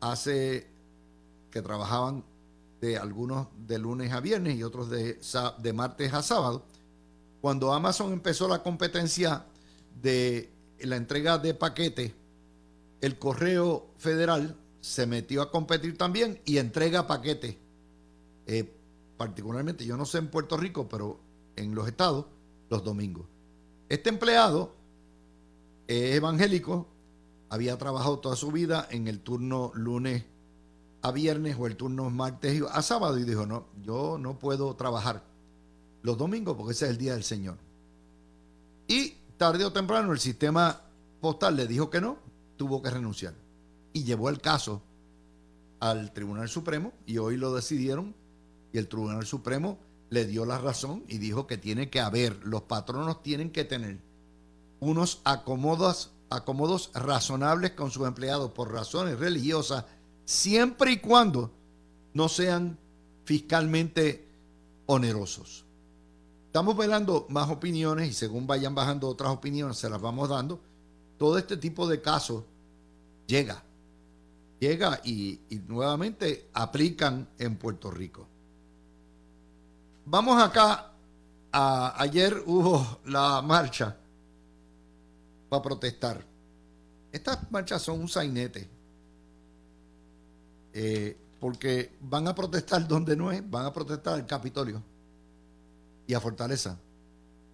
hace 0.00 0.66
que 1.52 1.62
trabajaban 1.62 2.24
de 2.80 2.98
algunos 2.98 3.46
de 3.64 3.78
lunes 3.78 4.12
a 4.12 4.18
viernes 4.18 4.56
y 4.56 4.64
otros 4.64 4.90
de, 4.90 5.20
de 5.58 5.72
martes 5.72 6.12
a 6.14 6.20
sábado. 6.20 6.64
Cuando 7.40 7.72
Amazon 7.72 8.12
empezó 8.12 8.48
la 8.48 8.60
competencia 8.60 9.46
de 10.02 10.51
la 10.84 10.96
entrega 10.96 11.38
de 11.38 11.54
paquetes, 11.54 12.12
el 13.00 13.18
correo 13.18 13.90
federal 13.96 14.56
se 14.80 15.06
metió 15.06 15.42
a 15.42 15.50
competir 15.50 15.96
también 15.96 16.40
y 16.44 16.58
entrega 16.58 17.06
paquetes. 17.06 17.56
Eh, 18.46 18.72
particularmente, 19.16 19.84
yo 19.84 19.96
no 19.96 20.04
sé 20.04 20.18
en 20.18 20.28
Puerto 20.28 20.56
Rico, 20.56 20.88
pero 20.88 21.20
en 21.56 21.74
los 21.74 21.86
estados, 21.86 22.26
los 22.68 22.82
domingos. 22.82 23.26
Este 23.88 24.08
empleado 24.08 24.74
es 25.86 26.16
evangélico, 26.16 26.88
había 27.48 27.76
trabajado 27.76 28.18
toda 28.18 28.36
su 28.36 28.50
vida 28.50 28.88
en 28.90 29.08
el 29.08 29.20
turno 29.20 29.70
lunes 29.74 30.24
a 31.02 31.10
viernes 31.10 31.56
o 31.58 31.66
el 31.66 31.76
turno 31.76 32.08
martes 32.10 32.62
a 32.70 32.80
sábado 32.82 33.18
y 33.18 33.24
dijo, 33.24 33.44
no, 33.46 33.66
yo 33.82 34.16
no 34.18 34.38
puedo 34.38 34.74
trabajar 34.76 35.24
los 36.02 36.16
domingos 36.16 36.56
porque 36.56 36.72
ese 36.72 36.86
es 36.86 36.92
el 36.92 36.98
día 36.98 37.12
del 37.12 37.24
Señor. 37.24 37.58
Y 38.88 39.14
tarde 39.36 39.64
o 39.64 39.72
temprano 39.72 40.12
el 40.12 40.18
sistema 40.18 40.80
postal 41.20 41.56
le 41.56 41.66
dijo 41.66 41.90
que 41.90 42.00
no, 42.00 42.18
tuvo 42.56 42.82
que 42.82 42.90
renunciar. 42.90 43.34
Y 43.92 44.04
llevó 44.04 44.28
el 44.28 44.40
caso 44.40 44.82
al 45.80 46.12
Tribunal 46.12 46.48
Supremo 46.48 46.92
y 47.06 47.18
hoy 47.18 47.36
lo 47.36 47.54
decidieron 47.54 48.14
y 48.72 48.78
el 48.78 48.88
Tribunal 48.88 49.26
Supremo 49.26 49.78
le 50.10 50.26
dio 50.26 50.44
la 50.44 50.58
razón 50.58 51.04
y 51.08 51.18
dijo 51.18 51.46
que 51.46 51.58
tiene 51.58 51.90
que 51.90 52.00
haber, 52.00 52.38
los 52.44 52.62
patronos 52.62 53.22
tienen 53.22 53.50
que 53.50 53.64
tener 53.64 53.98
unos 54.80 55.20
acomodos, 55.24 56.10
razonables 56.94 57.72
con 57.72 57.90
sus 57.90 58.06
empleados 58.06 58.50
por 58.50 58.72
razones 58.72 59.18
religiosas, 59.18 59.84
siempre 60.24 60.92
y 60.92 60.96
cuando 60.98 61.52
no 62.14 62.28
sean 62.28 62.78
fiscalmente 63.24 64.28
onerosos. 64.86 65.64
Estamos 66.52 66.76
velando 66.76 67.24
más 67.30 67.48
opiniones 67.48 68.10
y 68.10 68.12
según 68.12 68.46
vayan 68.46 68.74
bajando 68.74 69.08
otras 69.08 69.30
opiniones 69.30 69.78
se 69.78 69.88
las 69.88 69.98
vamos 69.98 70.28
dando. 70.28 70.60
Todo 71.16 71.38
este 71.38 71.56
tipo 71.56 71.88
de 71.88 72.02
casos 72.02 72.44
llega, 73.26 73.62
llega 74.60 75.00
y, 75.02 75.40
nuevamente 75.66 76.50
aplican 76.52 77.26
en 77.38 77.56
Puerto 77.56 77.90
Rico. 77.90 78.28
Vamos 80.04 80.42
acá. 80.42 80.92
A, 81.52 81.94
ayer 82.02 82.42
hubo 82.44 83.00
la 83.06 83.40
marcha 83.40 83.96
para 85.48 85.62
protestar. 85.62 86.22
Estas 87.10 87.50
marchas 87.50 87.80
son 87.80 87.98
un 87.98 88.08
sainete. 88.10 88.68
Eh, 90.74 91.16
porque 91.40 91.96
van 92.02 92.28
a 92.28 92.34
protestar 92.34 92.86
donde 92.86 93.16
no 93.16 93.32
es, 93.32 93.42
van 93.50 93.64
a 93.64 93.72
protestar 93.72 94.12
al 94.12 94.26
Capitolio 94.26 94.91
y 96.12 96.14
a 96.14 96.20
Fortaleza. 96.20 96.78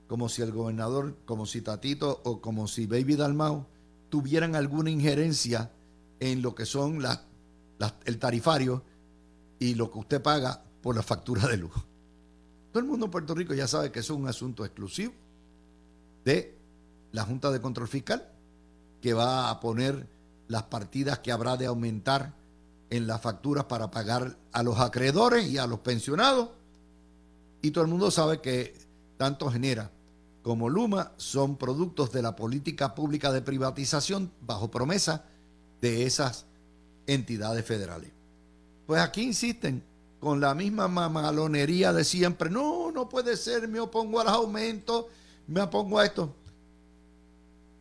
Como 0.08 0.28
si 0.28 0.42
el 0.42 0.50
gobernador, 0.50 1.16
como 1.24 1.46
si 1.46 1.62
Tatito 1.62 2.20
o 2.24 2.40
como 2.40 2.66
si 2.66 2.86
Baby 2.86 3.14
Dalmau 3.14 3.66
tuvieran 4.08 4.56
alguna 4.56 4.90
injerencia 4.90 5.70
en 6.18 6.42
lo 6.42 6.54
que 6.54 6.66
son 6.66 7.00
el 8.04 8.18
tarifario 8.18 8.82
y 9.60 9.74
lo 9.74 9.90
que 9.92 9.98
usted 9.98 10.20
paga 10.20 10.64
por 10.82 10.96
la 10.96 11.02
factura 11.02 11.46
de 11.46 11.58
luz. 11.58 11.72
Todo 12.72 12.80
el 12.80 12.88
mundo 12.88 13.06
en 13.06 13.12
Puerto 13.12 13.34
Rico 13.34 13.54
ya 13.54 13.68
sabe 13.68 13.92
que 13.92 14.00
eso 14.00 14.14
es 14.14 14.18
un 14.18 14.26
asunto 14.26 14.64
exclusivo 14.64 15.12
de 16.24 16.58
la 17.12 17.22
Junta 17.22 17.50
de 17.50 17.60
Control 17.60 17.86
Fiscal, 17.86 18.28
que 19.00 19.14
va 19.14 19.50
a 19.50 19.60
poner 19.60 20.08
las 20.48 20.64
partidas 20.64 21.20
que 21.20 21.30
habrá 21.30 21.56
de 21.56 21.66
aumentar 21.66 22.34
en 22.90 23.06
las 23.06 23.20
facturas 23.20 23.64
para 23.64 23.90
pagar 23.90 24.36
a 24.52 24.62
los 24.62 24.80
acreedores 24.80 25.46
y 25.46 25.58
a 25.58 25.66
los 25.66 25.78
pensionados. 25.80 26.57
Y 27.62 27.70
todo 27.70 27.84
el 27.84 27.90
mundo 27.90 28.10
sabe 28.10 28.40
que 28.40 28.74
tanto 29.16 29.50
Genera 29.50 29.90
como 30.42 30.68
Luma 30.68 31.12
son 31.16 31.56
productos 31.56 32.12
de 32.12 32.22
la 32.22 32.36
política 32.36 32.94
pública 32.94 33.32
de 33.32 33.42
privatización 33.42 34.30
bajo 34.40 34.70
promesa 34.70 35.24
de 35.80 36.06
esas 36.06 36.46
entidades 37.06 37.64
federales. 37.64 38.10
Pues 38.86 39.02
aquí 39.02 39.22
insisten 39.22 39.82
con 40.20 40.40
la 40.40 40.54
misma 40.54 40.88
mamalonería 40.88 41.92
de 41.92 42.04
siempre. 42.04 42.50
No, 42.50 42.90
no 42.90 43.08
puede 43.08 43.36
ser, 43.36 43.68
me 43.68 43.80
opongo 43.80 44.20
a 44.20 44.24
los 44.24 44.32
aumentos, 44.32 45.06
me 45.46 45.60
opongo 45.60 45.98
a 45.98 46.06
esto. 46.06 46.34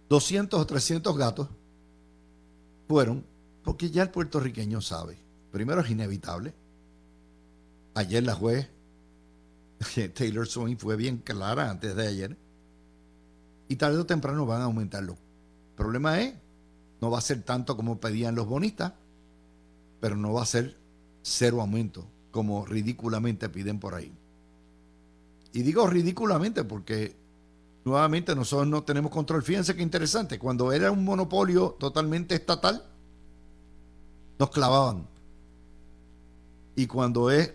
200 0.10 0.60
o 0.60 0.65
300 0.65 1.17
gatos 1.17 1.48
fueron 2.88 3.24
porque 3.63 3.89
ya 3.89 4.03
el 4.03 4.10
puertorriqueño 4.10 4.81
sabe. 4.81 5.17
Primero 5.51 5.81
es 5.81 5.89
inevitable. 5.89 6.53
Ayer 7.93 8.24
la 8.24 8.36
juez 8.36 8.69
Taylor 10.13 10.48
Swain 10.48 10.77
fue 10.77 10.96
bien 10.96 11.17
clara 11.17 11.69
antes 11.69 11.96
de 11.96 12.07
ayer. 12.07 12.38
Y 13.67 13.75
tarde 13.75 13.98
o 13.98 14.05
temprano 14.05 14.46
van 14.46 14.62
a 14.62 14.65
aumentarlo. 14.65 15.13
El 15.13 15.75
problema 15.75 16.22
es, 16.22 16.34
no 17.01 17.12
va 17.12 17.19
a 17.19 17.22
ser 17.22 17.43
tanto 17.43 17.75
como 17.75 18.00
pedían 18.00 18.36
los 18.36 18.48
bonistas, 18.48 18.93
pero 20.00 20.15
no 20.15 20.34
va 20.34 20.43
a 20.43 20.46
ser 20.46 20.77
cero 21.22 21.62
aumento 21.62 22.07
como 22.31 22.65
ridículamente 22.65 23.50
piden 23.50 23.79
por 23.79 23.96
ahí. 23.96 24.13
Y 25.53 25.62
digo 25.62 25.88
ridículamente 25.88 26.63
porque 26.63 27.15
nuevamente 27.84 28.36
nosotros 28.36 28.67
no 28.67 28.84
tenemos 28.84 29.12
control. 29.12 29.43
Fíjense 29.43 29.75
qué 29.75 29.81
interesante, 29.81 30.39
cuando 30.39 30.72
era 30.72 30.91
un 30.91 31.03
monopolio 31.03 31.75
totalmente 31.79 32.36
estatal, 32.36 32.84
nos 34.39 34.50
clavaban. 34.51 35.07
Y 36.75 36.86
cuando 36.86 37.31
es 37.31 37.53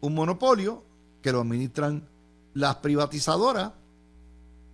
un 0.00 0.14
monopolio 0.14 0.84
que 1.22 1.32
lo 1.32 1.40
administran 1.40 2.06
las 2.54 2.76
privatizadoras, 2.76 3.72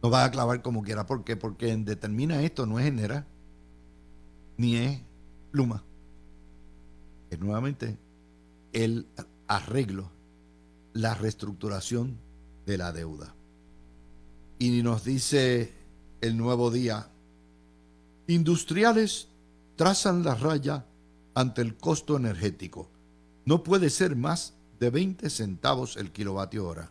nos 0.03 0.13
van 0.13 0.27
a 0.27 0.31
clavar 0.31 0.63
como 0.63 0.83
quiera. 0.83 1.07
¿Por 1.07 1.25
qué? 1.25 1.37
Porque 1.37 1.77
determina 1.77 2.43
esto 2.43 2.67
no 2.67 2.79
es 2.79 2.87
Genera 2.87 3.27
ni 4.57 4.77
es 4.77 5.01
Luma. 5.53 5.85
Es 7.31 7.39
nuevamente 7.39 7.99
el 8.73 9.07
arreglo, 9.47 10.11
la 10.93 11.15
reestructuración 11.15 12.19
de 12.67 12.79
la 12.79 12.93
deuda. 12.93 13.35
Y 14.59 14.83
nos 14.83 15.05
dice 15.05 15.73
el 16.21 16.37
nuevo 16.37 16.71
día, 16.71 17.09
industriales 18.27 19.29
trazan 19.77 20.25
la 20.25 20.35
raya 20.35 20.85
ante 21.35 21.63
el 21.63 21.77
costo 21.77 22.17
energético. 22.17 22.91
No 23.45 23.63
puede 23.63 23.91
ser 23.91 24.17
más 24.17 24.55
de 24.79 24.91
20 24.91 25.29
centavos 25.31 25.97
el 25.97 26.11
kilovatio 26.13 26.67
hora. 26.67 26.91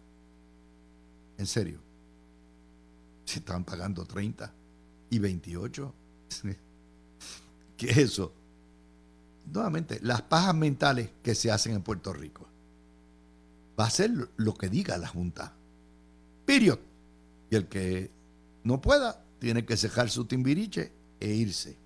En 1.37 1.47
serio. 1.47 1.79
Se 3.25 3.39
están 3.39 3.63
pagando 3.63 4.05
30 4.05 4.53
y 5.09 5.19
28. 5.19 5.93
¿Qué 7.77 7.89
es 7.89 7.97
eso? 7.97 8.33
nuevamente, 9.53 9.99
las 10.01 10.21
pajas 10.21 10.55
mentales 10.55 11.09
que 11.23 11.35
se 11.35 11.51
hacen 11.51 11.73
en 11.73 11.81
Puerto 11.81 12.13
Rico. 12.13 12.45
Va 13.79 13.85
a 13.85 13.89
ser 13.89 14.11
lo 14.35 14.53
que 14.55 14.69
diga 14.69 14.97
la 14.97 15.07
Junta. 15.07 15.53
Period. 16.45 16.79
Y 17.49 17.55
el 17.55 17.67
que 17.67 18.11
no 18.63 18.81
pueda, 18.81 19.23
tiene 19.39 19.65
que 19.65 19.77
cejar 19.77 20.09
su 20.09 20.25
timbiriche 20.25 20.91
e 21.19 21.33
irse. 21.33 21.77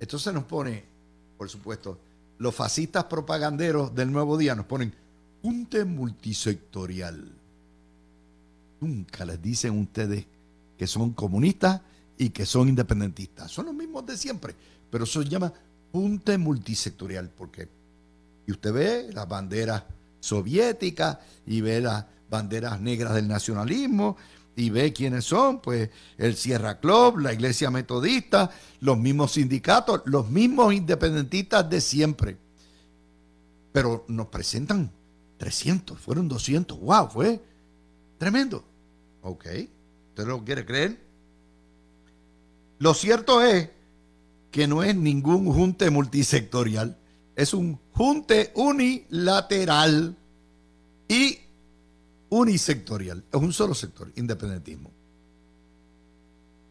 Esto 0.00 0.18
se 0.18 0.32
nos 0.32 0.44
pone, 0.44 0.84
por 1.36 1.48
supuesto, 1.48 1.98
los 2.38 2.54
fascistas 2.54 3.04
propaganderos 3.04 3.94
del 3.94 4.10
nuevo 4.10 4.36
día 4.36 4.54
nos 4.54 4.66
ponen 4.66 4.92
junta 5.42 5.84
multisectorial. 5.84 7.30
Nunca 8.80 9.24
les 9.24 9.42
dicen 9.42 9.78
ustedes 9.78 10.24
que 10.78 10.86
son 10.86 11.12
comunistas 11.12 11.80
y 12.16 12.30
que 12.30 12.46
son 12.46 12.68
independentistas. 12.68 13.50
Son 13.50 13.66
los 13.66 13.74
mismos 13.74 14.06
de 14.06 14.16
siempre, 14.16 14.54
pero 14.90 15.04
eso 15.04 15.22
se 15.22 15.28
llama 15.28 15.52
punte 15.90 16.38
multisectorial, 16.38 17.28
porque 17.28 17.68
y 18.46 18.52
usted 18.52 18.72
ve 18.72 19.10
las 19.12 19.28
banderas 19.28 19.84
soviéticas 20.20 21.18
y 21.46 21.60
ve 21.60 21.80
las 21.80 22.04
banderas 22.30 22.80
negras 22.80 23.14
del 23.14 23.28
nacionalismo 23.28 24.16
y 24.56 24.70
ve 24.70 24.92
quiénes 24.92 25.24
son, 25.24 25.60
pues 25.60 25.90
el 26.18 26.36
Sierra 26.36 26.78
Club, 26.78 27.18
la 27.18 27.32
Iglesia 27.32 27.70
Metodista, 27.70 28.50
los 28.80 28.98
mismos 28.98 29.32
sindicatos, 29.32 30.02
los 30.06 30.28
mismos 30.28 30.74
independentistas 30.74 31.68
de 31.68 31.80
siempre. 31.80 32.36
Pero 33.72 34.04
nos 34.08 34.26
presentan 34.26 34.90
300, 35.42 35.98
fueron 35.98 36.28
200, 36.28 36.78
wow, 36.78 37.10
fue 37.10 37.42
tremendo. 38.16 38.62
Ok, 39.22 39.44
¿usted 40.10 40.24
lo 40.24 40.44
quiere 40.44 40.64
creer? 40.64 41.00
Lo 42.78 42.94
cierto 42.94 43.42
es 43.42 43.68
que 44.52 44.68
no 44.68 44.84
es 44.84 44.94
ningún 44.94 45.52
junte 45.52 45.90
multisectorial, 45.90 46.96
es 47.34 47.54
un 47.54 47.76
junte 47.90 48.52
unilateral 48.54 50.16
y 51.08 51.40
unisectorial. 52.28 53.24
Es 53.32 53.40
un 53.40 53.52
solo 53.52 53.74
sector, 53.74 54.12
independentismo. 54.14 54.92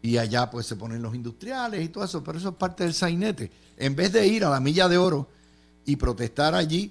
Y 0.00 0.16
allá 0.16 0.50
pues 0.50 0.64
se 0.64 0.76
ponen 0.76 1.02
los 1.02 1.14
industriales 1.14 1.84
y 1.84 1.88
todo 1.88 2.04
eso, 2.04 2.24
pero 2.24 2.38
eso 2.38 2.48
es 2.48 2.54
parte 2.54 2.84
del 2.84 2.94
sainete. 2.94 3.52
En 3.76 3.94
vez 3.94 4.14
de 4.14 4.26
ir 4.26 4.46
a 4.46 4.50
la 4.50 4.60
milla 4.60 4.88
de 4.88 4.96
oro 4.96 5.28
y 5.84 5.96
protestar 5.96 6.54
allí 6.54 6.90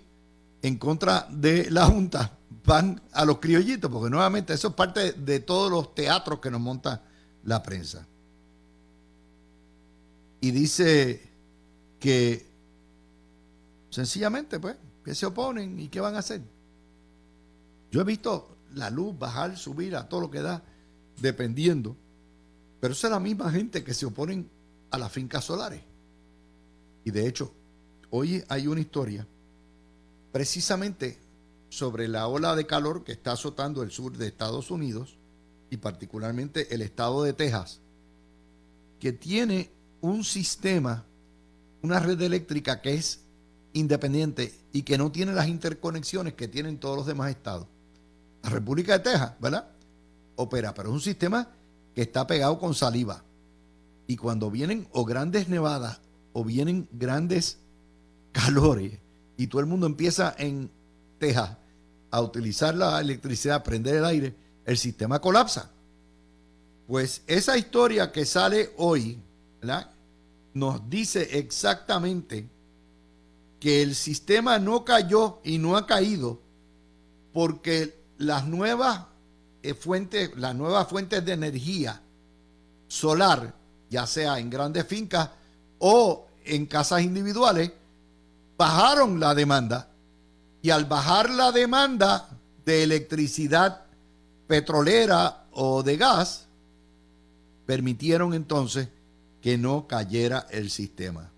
en 0.61 0.77
contra 0.77 1.27
de 1.29 1.69
la 1.71 1.85
Junta, 1.85 2.37
van 2.65 3.01
a 3.13 3.25
los 3.25 3.39
criollitos, 3.39 3.91
porque 3.91 4.09
nuevamente 4.09 4.53
eso 4.53 4.69
es 4.69 4.73
parte 4.73 5.13
de 5.13 5.39
todos 5.39 5.71
los 5.71 5.95
teatros 5.95 6.39
que 6.39 6.51
nos 6.51 6.61
monta 6.61 7.03
la 7.43 7.63
prensa. 7.63 8.07
Y 10.39 10.51
dice 10.51 11.21
que 11.99 12.45
sencillamente, 13.89 14.59
pues, 14.59 14.75
que 15.03 15.15
se 15.15 15.25
oponen 15.25 15.79
y 15.79 15.87
qué 15.87 15.99
van 15.99 16.15
a 16.15 16.19
hacer. 16.19 16.41
Yo 17.91 18.01
he 18.01 18.03
visto 18.03 18.57
la 18.73 18.89
luz, 18.89 19.17
bajar, 19.17 19.57
subir, 19.57 19.95
a 19.95 20.07
todo 20.07 20.21
lo 20.21 20.31
que 20.31 20.41
da, 20.41 20.63
dependiendo. 21.19 21.95
Pero 22.79 22.93
esa 22.93 23.07
es 23.07 23.11
la 23.11 23.19
misma 23.19 23.51
gente 23.51 23.83
que 23.83 23.93
se 23.93 24.05
oponen 24.05 24.49
a 24.89 24.97
las 24.97 25.11
fincas 25.11 25.43
solares. 25.43 25.81
Y 27.03 27.11
de 27.11 27.27
hecho, 27.27 27.51
hoy 28.09 28.43
hay 28.47 28.67
una 28.67 28.81
historia 28.81 29.27
precisamente 30.31 31.19
sobre 31.69 32.07
la 32.07 32.27
ola 32.27 32.55
de 32.55 32.65
calor 32.65 33.03
que 33.03 33.11
está 33.11 33.33
azotando 33.33 33.81
el 33.83 33.91
sur 33.91 34.17
de 34.17 34.27
Estados 34.27 34.71
Unidos 34.71 35.17
y 35.69 35.77
particularmente 35.77 36.73
el 36.73 36.81
estado 36.81 37.23
de 37.23 37.33
Texas, 37.33 37.79
que 38.99 39.13
tiene 39.13 39.71
un 40.01 40.23
sistema, 40.23 41.05
una 41.81 41.99
red 41.99 42.21
eléctrica 42.21 42.81
que 42.81 42.95
es 42.95 43.21
independiente 43.73 44.53
y 44.73 44.83
que 44.83 44.97
no 44.97 45.11
tiene 45.11 45.33
las 45.33 45.47
interconexiones 45.47 46.33
que 46.33 46.47
tienen 46.47 46.77
todos 46.77 46.97
los 46.97 47.05
demás 47.05 47.29
estados. 47.29 47.67
La 48.43 48.49
República 48.49 48.97
de 48.97 49.11
Texas, 49.11 49.33
¿verdad? 49.39 49.69
Opera, 50.35 50.73
pero 50.73 50.89
es 50.89 50.95
un 50.95 51.01
sistema 51.01 51.47
que 51.95 52.01
está 52.01 52.27
pegado 52.27 52.59
con 52.59 52.73
saliva. 52.73 53.23
Y 54.07 54.17
cuando 54.17 54.51
vienen 54.51 54.87
o 54.91 55.05
grandes 55.05 55.47
nevadas 55.47 56.01
o 56.33 56.43
vienen 56.43 56.89
grandes 56.91 57.59
calores 58.33 58.99
y 59.41 59.47
todo 59.47 59.61
el 59.61 59.67
mundo 59.67 59.87
empieza 59.87 60.35
en 60.37 60.69
Texas 61.17 61.57
a 62.11 62.21
utilizar 62.21 62.75
la 62.75 63.01
electricidad, 63.01 63.55
a 63.55 63.63
prender 63.63 63.95
el 63.95 64.05
aire, 64.05 64.35
el 64.65 64.77
sistema 64.77 65.19
colapsa. 65.19 65.71
Pues 66.85 67.23
esa 67.25 67.57
historia 67.57 68.11
que 68.11 68.25
sale 68.25 68.71
hoy. 68.77 69.19
Nos 70.53 70.89
dice 70.89 71.39
exactamente 71.39 72.47
que 73.59 73.81
el 73.81 73.95
sistema 73.95 74.59
no 74.59 74.85
cayó 74.85 75.39
y 75.43 75.57
no 75.57 75.75
ha 75.75 75.87
caído 75.87 76.39
porque 77.33 77.99
las 78.17 78.45
nuevas 78.45 79.05
eh, 79.63 79.73
fuentes, 79.73 80.31
las 80.35 80.53
nuevas 80.53 80.87
fuentes 80.87 81.25
de 81.25 81.31
energía 81.31 82.01
solar, 82.87 83.55
ya 83.89 84.05
sea 84.05 84.37
en 84.37 84.49
grandes 84.51 84.85
fincas 84.85 85.29
o 85.79 86.27
en 86.43 86.65
casas 86.67 87.01
individuales, 87.01 87.71
bajaron 88.61 89.19
la 89.19 89.33
demanda 89.33 89.89
y 90.61 90.69
al 90.69 90.85
bajar 90.85 91.31
la 91.31 91.51
demanda 91.51 92.29
de 92.63 92.83
electricidad 92.83 93.85
petrolera 94.45 95.47
o 95.51 95.81
de 95.81 95.97
gas, 95.97 96.45
permitieron 97.65 98.35
entonces 98.35 98.87
que 99.41 99.57
no 99.57 99.87
cayera 99.87 100.45
el 100.51 100.69
sistema. 100.69 101.31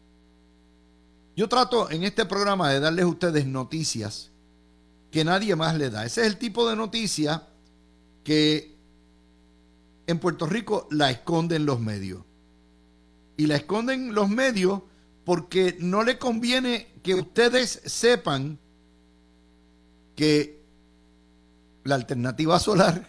Yo 1.38 1.48
trato 1.48 1.90
en 1.90 2.04
este 2.04 2.26
programa 2.26 2.70
de 2.72 2.82
darles 2.82 3.06
a 3.06 3.08
ustedes 3.08 3.46
noticias 3.46 4.30
que 5.10 5.24
nadie 5.24 5.56
más 5.56 5.78
le 5.78 5.90
da. 5.90 6.06
Ese 6.06 6.22
es 6.24 6.28
el 6.28 6.38
tipo 6.38 6.70
de 6.70 6.76
noticia 6.76 7.48
que 8.26 8.76
en 10.08 10.20
Puerto 10.20 10.46
Rico 10.46 10.90
la 10.92 11.10
esconden 11.10 11.66
los 11.66 11.80
medios. 11.80 12.20
Y 13.38 13.46
la 13.46 13.56
esconden 13.56 14.14
los 14.14 14.28
medios 14.28 14.82
porque 15.26 15.78
no 15.80 16.04
le 16.04 16.18
conviene 16.18 16.88
que 17.02 17.16
ustedes 17.16 17.82
sepan 17.86 18.60
que 20.16 20.62
la 21.84 21.96
alternativa 21.96 22.60
solar 22.60 23.08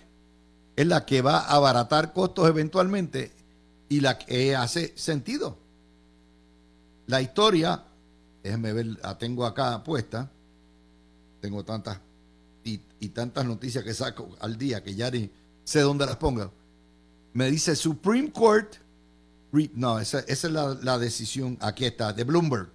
es 0.77 0.87
la 0.87 1.07
que 1.07 1.23
va 1.23 1.39
a 1.39 1.55
abaratar 1.55 2.13
costos 2.13 2.49
eventualmente 2.49 3.33
y 3.89 4.01
la 4.01 4.19
que 4.19 4.57
hace 4.57 4.93
sentido. 4.97 5.59
La 7.07 7.21
historia, 7.21 7.85
déjenme 8.43 8.73
ver, 8.73 8.87
la 9.03 9.19
tengo 9.19 9.45
acá 9.45 9.83
puesta, 9.85 10.31
tengo 11.41 11.65
tantas 11.65 12.01
y, 12.65 12.79
tantas 13.09 13.45
noticias 13.45 13.85
que 13.85 13.93
saco 13.93 14.31
al 14.41 14.57
día 14.57 14.83
que 14.83 14.95
ya 14.95 15.11
ni 15.11 15.31
sé 15.63 15.81
dónde 15.81 16.07
las 16.07 16.17
ponga. 16.17 16.51
Me 17.35 17.51
dice 17.51 17.77
Supreme 17.77 18.33
Court. 18.33 18.77
No, 19.75 19.99
esa, 19.99 20.21
esa 20.21 20.47
es 20.49 20.53
la, 20.53 20.77
la, 20.83 20.99
decisión. 20.99 21.57
Aquí 21.61 21.85
está, 21.85 22.13
de 22.13 22.25
Bloomberg. 22.25 22.69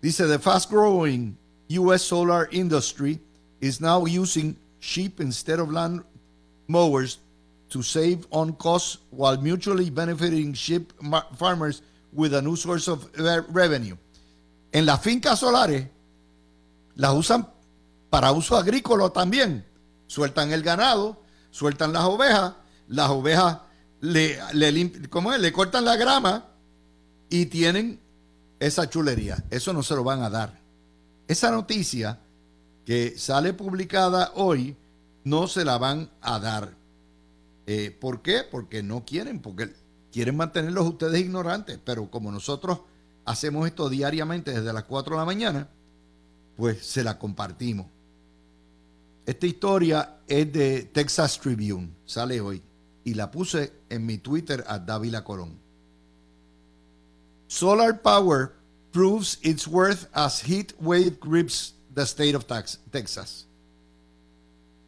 Dice: 0.00 0.26
The 0.26 0.38
fast 0.38 0.70
growing 0.70 1.36
U.S. 1.68 2.04
solar 2.04 2.48
industry 2.52 3.20
is 3.60 3.80
now 3.80 4.06
using 4.06 4.56
sheep 4.78 5.20
instead 5.20 5.58
of 5.58 5.70
land 5.70 6.02
mowers 6.68 7.18
to 7.70 7.82
save 7.82 8.26
on 8.30 8.52
costs 8.54 8.98
while 9.10 9.36
mutually 9.36 9.90
benefiting 9.90 10.54
sheep 10.54 10.92
farmers 11.36 11.82
with 12.12 12.34
a 12.34 12.42
new 12.42 12.56
source 12.56 12.88
of 12.88 13.08
revenue. 13.52 13.96
En 14.72 14.86
las 14.86 15.00
fincas 15.02 15.40
solares, 15.40 15.88
las 16.94 17.12
usan 17.14 17.48
para 18.08 18.32
uso 18.32 18.56
agrícola 18.56 19.10
también. 19.10 19.64
Sueltan 20.06 20.52
el 20.52 20.62
ganado, 20.62 21.22
sueltan 21.50 21.92
las 21.92 22.04
ovejas, 22.04 22.54
las 22.88 23.10
ovejas 23.10 23.58
le, 24.00 24.38
le, 24.54 25.08
¿cómo 25.08 25.32
es? 25.32 25.40
le 25.40 25.52
cortan 25.52 25.84
la 25.84 25.96
grama 25.96 26.46
y 27.28 27.46
tienen 27.46 28.00
esa 28.58 28.88
chulería. 28.88 29.44
Eso 29.50 29.72
no 29.72 29.82
se 29.82 29.94
lo 29.94 30.04
van 30.04 30.22
a 30.22 30.30
dar. 30.30 30.58
Esa 31.28 31.50
noticia 31.50 32.18
que 32.84 33.16
sale 33.16 33.52
publicada 33.52 34.32
hoy 34.34 34.76
no 35.24 35.46
se 35.46 35.64
la 35.64 35.78
van 35.78 36.10
a 36.20 36.38
dar. 36.38 36.74
Eh, 37.66 37.96
¿Por 37.98 38.22
qué? 38.22 38.42
Porque 38.50 38.82
no 38.82 39.04
quieren, 39.04 39.40
porque 39.40 39.72
quieren 40.10 40.36
mantenerlos 40.36 40.86
ustedes 40.86 41.20
ignorantes. 41.20 41.78
Pero 41.84 42.10
como 42.10 42.32
nosotros 42.32 42.80
hacemos 43.24 43.66
esto 43.66 43.88
diariamente 43.88 44.52
desde 44.52 44.72
las 44.72 44.84
4 44.84 45.14
de 45.14 45.18
la 45.20 45.24
mañana, 45.24 45.68
pues 46.56 46.84
se 46.84 47.04
la 47.04 47.18
compartimos. 47.18 47.86
Esta 49.24 49.46
historia 49.46 50.16
es 50.26 50.52
de 50.52 50.82
Texas 50.92 51.38
Tribune, 51.38 51.90
sale 52.04 52.40
hoy, 52.40 52.60
y 53.04 53.14
la 53.14 53.30
puse 53.30 53.70
en 53.90 54.06
mi 54.06 54.18
Twitter 54.18 54.64
a 54.68 54.78
Dávila 54.78 55.22
Colón. 55.22 55.56
Solar 57.48 57.94
power 57.94 58.52
proves 58.92 59.38
its 59.42 59.66
worth 59.66 60.08
as 60.14 60.40
heat 60.40 60.72
wave 60.80 61.18
grips 61.18 61.72
the 61.94 62.06
state 62.06 62.34
of 62.34 62.46
Texas. 62.46 63.46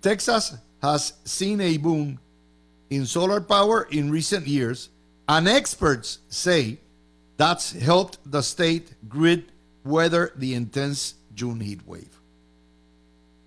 Texas 0.01 0.57
has 0.81 1.15
seen 1.25 1.61
a 1.61 1.77
boom 1.77 2.19
in 2.91 3.07
solar 3.07 3.41
power 3.41 3.89
in 3.91 4.11
recent 4.11 4.47
years, 4.47 4.91
and 5.29 5.49
experts 5.49 6.19
say 6.29 6.79
that's 7.37 7.73
helped 7.73 8.19
the 8.31 8.43
state 8.43 8.93
grid 9.09 9.51
weather 9.85 10.33
the 10.37 10.55
intense 10.55 11.15
June 11.35 11.61
heat 11.61 11.81
wave. 11.87 12.21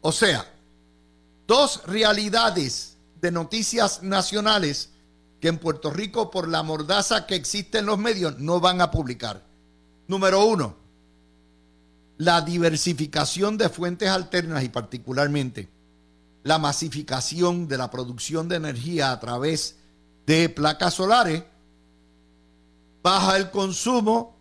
O 0.04 0.12
sea, 0.12 0.43
dos 1.47 1.78
realidades 1.86 2.94
de 3.21 3.32
noticias 3.32 4.04
nacionales 4.04 4.89
que 5.39 5.47
en 5.47 5.58
Puerto 5.58 5.91
Rico 5.91 6.32
por 6.32 6.47
la 6.47 6.63
mordaza 6.63 7.25
que 7.25 7.36
existe 7.36 7.80
en 7.80 7.86
los 7.86 7.97
medios 7.97 8.39
no 8.39 8.60
van 8.60 8.82
a 8.82 8.91
publicar. 8.91 9.43
Número 10.08 10.45
uno, 10.45 10.75
la 12.17 12.41
diversificación 12.41 13.58
de 13.58 13.69
fuentes 13.69 14.10
alternas 14.10 14.63
y 14.63 14.69
particularmente 14.69 15.69
la 16.43 16.60
masificación 16.60 17.67
de 17.67 17.78
la 17.78 17.89
producción 17.89 18.47
de 18.47 18.58
energía 18.58 19.12
a 19.12 19.19
través 19.19 19.78
de 20.28 20.47
placas 20.49 20.93
solares, 20.93 21.43
baja 23.01 23.38
el 23.38 23.49
consumo, 23.49 24.38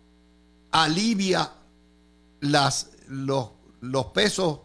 alivia 0.71 1.51
las 2.41 2.91
los, 3.07 3.49
los 3.81 4.05
pesos 4.07 4.59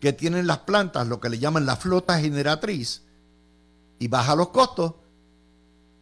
que 0.00 0.12
tienen 0.12 0.48
las 0.48 0.58
plantas, 0.58 1.06
lo 1.06 1.20
que 1.20 1.28
le 1.28 1.38
llaman 1.38 1.66
la 1.66 1.76
flota 1.76 2.18
generatriz, 2.18 3.01
y 4.02 4.08
baja 4.08 4.34
los 4.34 4.48
costos. 4.48 4.94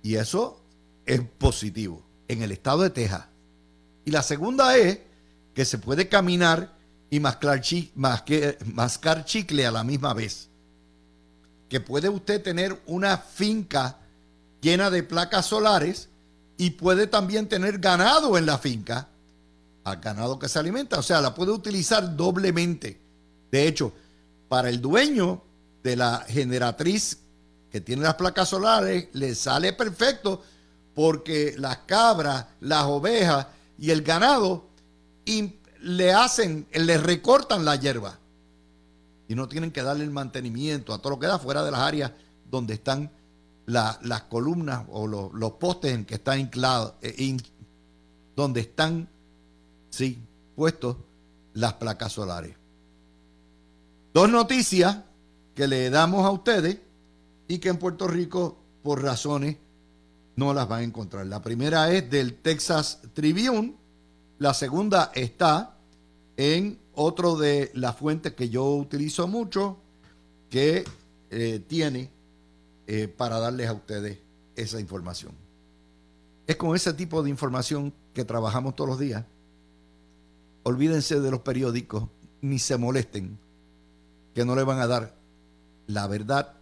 Y 0.02 0.14
eso 0.14 0.58
es 1.04 1.20
positivo 1.20 2.02
en 2.28 2.40
el 2.40 2.50
estado 2.50 2.80
de 2.80 2.88
Texas. 2.88 3.26
Y 4.06 4.10
la 4.10 4.22
segunda 4.22 4.74
es 4.74 5.00
que 5.52 5.66
se 5.66 5.76
puede 5.76 6.08
caminar 6.08 6.72
y 7.10 7.20
mascar, 7.20 7.60
mascar 8.64 9.26
chicle 9.26 9.66
a 9.66 9.70
la 9.70 9.84
misma 9.84 10.14
vez. 10.14 10.48
Que 11.68 11.78
puede 11.80 12.08
usted 12.08 12.42
tener 12.42 12.80
una 12.86 13.18
finca 13.18 13.98
llena 14.62 14.88
de 14.88 15.02
placas 15.02 15.44
solares 15.44 16.08
y 16.56 16.70
puede 16.70 17.06
también 17.06 17.50
tener 17.50 17.80
ganado 17.80 18.38
en 18.38 18.46
la 18.46 18.56
finca, 18.56 19.08
al 19.84 20.00
ganado 20.00 20.38
que 20.38 20.48
se 20.48 20.58
alimenta, 20.58 20.98
o 20.98 21.02
sea, 21.02 21.20
la 21.20 21.34
puede 21.34 21.52
utilizar 21.52 22.16
doblemente. 22.16 22.98
De 23.50 23.68
hecho, 23.68 23.92
para 24.48 24.70
el 24.70 24.80
dueño 24.80 25.42
de 25.82 25.96
la 25.96 26.24
generatriz 26.26 27.18
que 27.70 27.80
tiene 27.80 28.02
las 28.02 28.14
placas 28.14 28.48
solares, 28.48 29.08
le 29.12 29.34
sale 29.34 29.72
perfecto 29.72 30.42
porque 30.94 31.54
las 31.56 31.78
cabras, 31.78 32.46
las 32.60 32.84
ovejas 32.84 33.46
y 33.78 33.90
el 33.90 34.02
ganado 34.02 34.70
le 35.80 36.12
hacen, 36.12 36.66
le 36.72 36.98
recortan 36.98 37.64
la 37.64 37.76
hierba 37.76 38.18
y 39.28 39.34
no 39.34 39.48
tienen 39.48 39.70
que 39.70 39.82
darle 39.82 40.04
el 40.04 40.10
mantenimiento 40.10 40.92
a 40.92 40.98
todo 40.98 41.10
lo 41.10 41.18
que 41.20 41.28
da 41.28 41.38
fuera 41.38 41.62
de 41.62 41.70
las 41.70 41.80
áreas 41.80 42.12
donde 42.50 42.74
están 42.74 43.10
las 43.66 44.22
columnas 44.28 44.84
o 44.90 45.06
los, 45.06 45.52
postes 45.52 45.94
en 45.94 46.04
que 46.04 46.14
están 46.14 46.40
inclados, 46.40 46.94
eh, 47.02 47.36
donde 48.34 48.62
están, 48.62 49.08
sí, 49.90 50.20
puestos 50.56 50.96
las 51.54 51.74
placas 51.74 52.12
solares. 52.12 52.56
Dos 54.12 54.28
noticias 54.28 54.98
que 55.54 55.68
le 55.68 55.90
damos 55.90 56.26
a 56.26 56.30
ustedes 56.30 56.78
y 57.50 57.58
que 57.58 57.68
en 57.68 57.78
Puerto 57.78 58.06
Rico, 58.06 58.60
por 58.84 59.02
razones, 59.02 59.56
no 60.36 60.54
las 60.54 60.68
van 60.68 60.82
a 60.82 60.84
encontrar. 60.84 61.26
La 61.26 61.42
primera 61.42 61.90
es 61.90 62.08
del 62.08 62.34
Texas 62.34 63.00
Tribune, 63.12 63.74
la 64.38 64.54
segunda 64.54 65.10
está 65.16 65.76
en 66.36 66.78
otro 66.94 67.36
de 67.36 67.72
las 67.74 67.96
fuentes 67.96 68.34
que 68.34 68.50
yo 68.50 68.76
utilizo 68.76 69.26
mucho, 69.26 69.78
que 70.48 70.84
eh, 71.30 71.60
tiene 71.66 72.08
eh, 72.86 73.08
para 73.08 73.40
darles 73.40 73.66
a 73.66 73.72
ustedes 73.72 74.18
esa 74.54 74.78
información. 74.78 75.32
Es 76.46 76.54
con 76.54 76.76
ese 76.76 76.92
tipo 76.92 77.20
de 77.20 77.30
información 77.30 77.92
que 78.14 78.24
trabajamos 78.24 78.76
todos 78.76 78.90
los 78.90 79.00
días. 79.00 79.24
Olvídense 80.62 81.18
de 81.18 81.32
los 81.32 81.40
periódicos, 81.40 82.04
ni 82.42 82.60
se 82.60 82.76
molesten, 82.76 83.40
que 84.36 84.44
no 84.44 84.54
le 84.54 84.62
van 84.62 84.78
a 84.78 84.86
dar 84.86 85.16
la 85.88 86.06
verdad 86.06 86.59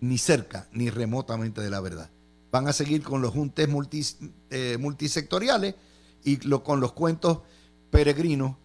ni 0.00 0.18
cerca, 0.18 0.68
ni 0.72 0.90
remotamente 0.90 1.60
de 1.60 1.70
la 1.70 1.80
verdad. 1.80 2.10
Van 2.50 2.66
a 2.66 2.72
seguir 2.72 3.02
con 3.02 3.22
los 3.22 3.32
juntes 3.32 3.68
eh, 4.50 4.76
multisectoriales 4.78 5.74
y 6.24 6.36
con 6.36 6.80
los 6.80 6.92
cuentos 6.92 7.40
peregrinos 7.90 8.56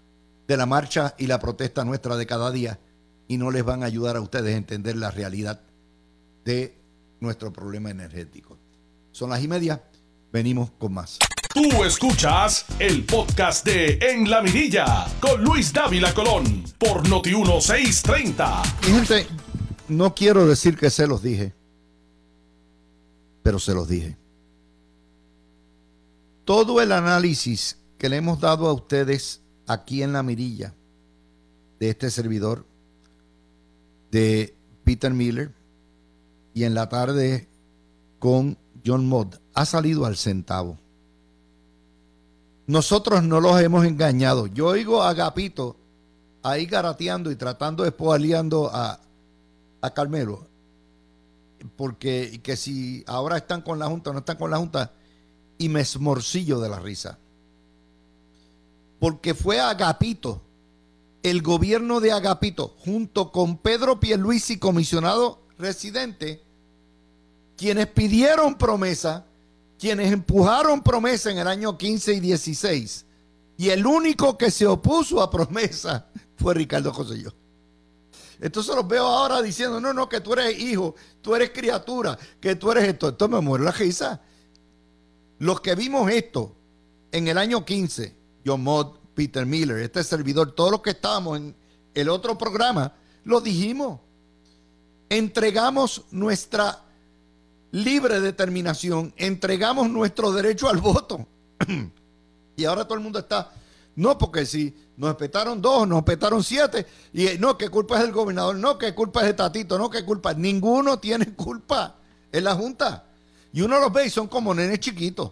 de 0.47 0.57
la 0.57 0.65
marcha 0.65 1.15
y 1.17 1.27
la 1.27 1.39
protesta 1.39 1.83
nuestra 1.83 2.15
de 2.17 2.25
cada 2.25 2.51
día 2.51 2.79
y 3.27 3.37
no 3.37 3.51
les 3.51 3.63
van 3.63 3.83
a 3.83 3.87
ayudar 3.87 4.15
a 4.15 4.21
ustedes 4.21 4.53
a 4.53 4.57
entender 4.57 4.95
la 4.95 5.11
realidad 5.11 5.61
de 6.43 6.77
nuestro 7.19 7.51
problema 7.51 7.89
energético. 7.89 8.57
Son 9.11 9.29
las 9.29 9.43
y 9.43 9.47
media, 9.47 9.83
venimos 10.31 10.71
con 10.71 10.93
más. 10.93 11.17
Tú 11.53 11.85
escuchas 11.85 12.65
el 12.79 13.05
podcast 13.05 13.65
de 13.65 13.97
En 14.01 14.29
la 14.29 14.41
Mirilla 14.41 15.07
con 15.21 15.41
Luis 15.41 15.71
Dávila 15.71 16.13
Colón 16.13 16.65
por 16.77 17.07
Noti 17.07 17.33
1630. 17.33 18.61
Y 18.81 18.91
gente, 18.91 19.27
no 19.87 20.15
quiero 20.15 20.47
decir 20.47 20.77
que 20.77 20.89
se 20.89 21.07
los 21.07 21.21
dije, 21.21 21.53
pero 23.43 23.59
se 23.59 23.73
los 23.73 23.87
dije. 23.87 24.17
Todo 26.43 26.81
el 26.81 26.91
análisis 26.91 27.77
que 27.97 28.09
le 28.09 28.17
hemos 28.17 28.39
dado 28.39 28.67
a 28.67 28.73
ustedes 28.73 29.41
aquí 29.67 30.03
en 30.03 30.13
la 30.13 30.23
mirilla 30.23 30.73
de 31.79 31.89
este 31.89 32.09
servidor, 32.09 32.65
de 34.11 34.55
Peter 34.83 35.13
Miller, 35.13 35.51
y 36.53 36.63
en 36.63 36.73
la 36.73 36.87
tarde 36.87 37.47
con 38.19 38.57
John 38.85 39.07
Mott 39.07 39.41
ha 39.53 39.65
salido 39.65 40.05
al 40.05 40.15
centavo. 40.15 40.77
Nosotros 42.67 43.23
no 43.23 43.41
los 43.41 43.59
hemos 43.61 43.85
engañado. 43.85 44.47
Yo 44.47 44.67
oigo 44.67 45.03
a 45.03 45.09
Agapito 45.09 45.75
ahí 46.41 46.65
garateando 46.65 47.31
y 47.31 47.35
tratando 47.35 47.83
de 47.83 47.89
espoaleando 47.89 48.69
a, 48.73 48.99
a 49.85 49.93
Carmelo. 49.93 50.47
Porque 51.77 52.39
que 52.43 52.57
si 52.57 53.03
ahora 53.07 53.37
están 53.37 53.61
con 53.61 53.79
la 53.79 53.87
Junta 53.87 54.09
o 54.09 54.13
no 54.13 54.19
están 54.19 54.37
con 54.37 54.51
la 54.51 54.57
Junta, 54.57 54.91
y 55.57 55.69
me 55.69 55.81
esmorcillo 55.81 56.59
de 56.59 56.69
la 56.69 56.79
risa. 56.79 57.17
Porque 58.99 59.33
fue 59.33 59.59
Agapito, 59.59 60.41
el 61.23 61.41
gobierno 61.41 61.99
de 61.99 62.11
Agapito, 62.11 62.75
junto 62.79 63.31
con 63.31 63.57
Pedro 63.57 63.99
Pierluisi, 63.99 64.59
comisionado 64.59 65.39
residente, 65.57 66.41
quienes 67.57 67.87
pidieron 67.87 68.55
promesa, 68.55 69.25
quienes 69.79 70.11
empujaron 70.11 70.81
promesa 70.81 71.31
en 71.31 71.37
el 71.37 71.47
año 71.47 71.77
15 71.77 72.13
y 72.15 72.19
16, 72.19 73.05
y 73.57 73.69
el 73.69 73.85
único 73.85 74.37
que 74.37 74.51
se 74.51 74.67
opuso 74.67 75.21
a 75.21 75.31
promesa 75.31 76.07
fue 76.37 76.53
Ricardo 76.53 76.93
José 76.93 77.23
Entonces 78.39 78.75
los 78.75 78.87
veo 78.87 79.05
ahora 79.05 79.41
diciendo, 79.41 79.79
no, 79.79 79.93
no, 79.93 80.09
que 80.09 80.21
tú 80.21 80.33
eres 80.33 80.59
hijo, 80.59 80.95
tú 81.21 81.35
eres 81.35 81.51
criatura, 81.51 82.17
que 82.39 82.55
tú 82.55 82.71
eres 82.71 82.85
esto. 82.85 83.09
Esto 83.09 83.27
me 83.27 83.39
muere 83.41 83.63
la 83.63 83.71
risa. 83.71 84.21
Los 85.39 85.61
que 85.61 85.75
vimos 85.75 86.09
esto 86.11 86.55
en 87.11 87.27
el 87.27 87.37
año 87.37 87.65
15, 87.65 88.15
John 88.45 88.63
Mott, 88.63 88.99
Peter 89.13 89.45
Miller, 89.45 89.77
este 89.79 90.03
servidor, 90.03 90.51
todos 90.51 90.71
los 90.71 90.81
que 90.81 90.91
estábamos 90.91 91.37
en 91.37 91.55
el 91.93 92.09
otro 92.09 92.37
programa, 92.37 92.93
lo 93.23 93.41
dijimos. 93.41 93.99
Entregamos 95.09 96.05
nuestra 96.11 96.83
libre 97.71 98.19
determinación, 98.19 99.13
entregamos 99.17 99.89
nuestro 99.89 100.31
derecho 100.31 100.69
al 100.69 100.77
voto. 100.77 101.27
y 102.57 102.65
ahora 102.65 102.85
todo 102.85 102.95
el 102.95 103.03
mundo 103.03 103.19
está, 103.19 103.51
no, 103.95 104.17
porque 104.17 104.45
si 104.45 104.75
nos 104.97 105.15
petaron 105.15 105.61
dos, 105.61 105.87
nos 105.87 106.03
petaron 106.03 106.43
siete, 106.43 106.85
y 107.13 107.37
no, 107.39 107.57
que 107.57 107.69
culpa 107.69 107.95
es 107.95 108.01
del 108.01 108.11
gobernador, 108.11 108.55
no, 108.57 108.77
que 108.77 108.93
culpa 108.93 109.21
es 109.21 109.27
de 109.27 109.33
Tatito, 109.33 109.77
no, 109.77 109.89
que 109.89 110.03
culpa, 110.03 110.33
ninguno 110.33 110.99
tiene 110.99 111.33
culpa 111.33 111.95
en 112.31 112.43
la 112.43 112.55
Junta. 112.55 113.05
Y 113.53 113.61
uno 113.61 113.79
los 113.79 113.93
ve 113.93 114.07
y 114.07 114.09
son 114.09 114.27
como 114.27 114.53
nenes 114.53 114.79
chiquitos. 114.81 115.31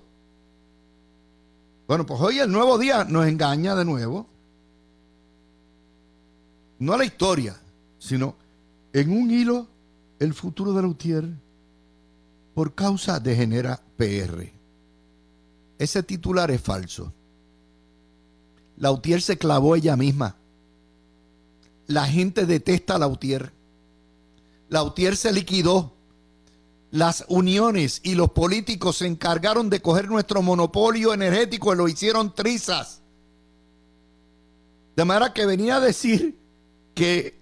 Bueno, 1.88 2.06
pues 2.06 2.22
hoy 2.22 2.40
el 2.40 2.50
nuevo 2.50 2.78
día 2.78 3.04
nos 3.04 3.28
engaña 3.28 3.76
de 3.76 3.84
nuevo. 3.84 4.28
No 6.80 6.94
a 6.94 6.98
la 6.98 7.04
historia, 7.04 7.60
sino 8.00 8.36
en 8.94 9.12
un 9.12 9.30
hilo 9.30 9.68
el 10.20 10.34
futuro 10.34 10.72
de 10.72 10.82
Lautier 10.82 11.26
por 12.54 12.74
causa 12.74 13.20
de 13.20 13.36
Genera 13.36 13.82
PR. 13.98 14.54
Ese 15.78 16.02
titular 16.04 16.50
es 16.52 16.62
falso. 16.62 17.12
Lautier 18.78 19.22
se 19.22 19.38
clavó 19.38 19.76
ella 19.76 19.96
misma. 19.96 20.36
La 21.88 22.06
gente 22.08 22.46
detesta 22.46 22.96
a 22.96 23.00
Lautier. 23.00 23.52
Lautier 24.70 25.16
se 25.16 25.32
liquidó. 25.32 25.94
Las 26.92 27.26
uniones 27.28 28.02
y 28.04 28.14
los 28.14 28.32
políticos 28.32 28.98
se 28.98 29.08
encargaron 29.08 29.70
de 29.70 29.82
coger 29.82 30.08
nuestro 30.08 30.44
monopolio 30.44 31.14
energético 31.14 31.74
y 31.74 31.78
lo 31.78 31.88
hicieron 31.88 32.36
trizas. 32.36 33.02
De 34.96 35.04
manera 35.04 35.34
que 35.34 35.48
venía 35.48 35.78
a 35.78 35.80
decir 35.80 36.38
que 36.94 37.40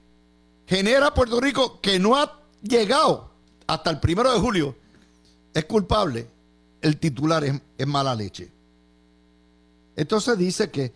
genera 0.68 1.14
Puerto 1.14 1.42
Rico 1.42 1.82
que 1.82 2.00
no 2.00 2.16
ha 2.16 2.40
llegado 2.62 3.32
hasta 3.68 3.90
el 3.90 4.00
primero 4.00 4.32
de 4.32 4.40
julio 4.40 4.76
es 5.54 5.66
culpable, 5.66 6.28
el 6.82 6.98
titular 6.98 7.44
es, 7.44 7.88
mala 7.88 8.16
leche. 8.16 8.50
Entonces 9.96 10.38
dice 10.38 10.72
que 10.72 10.94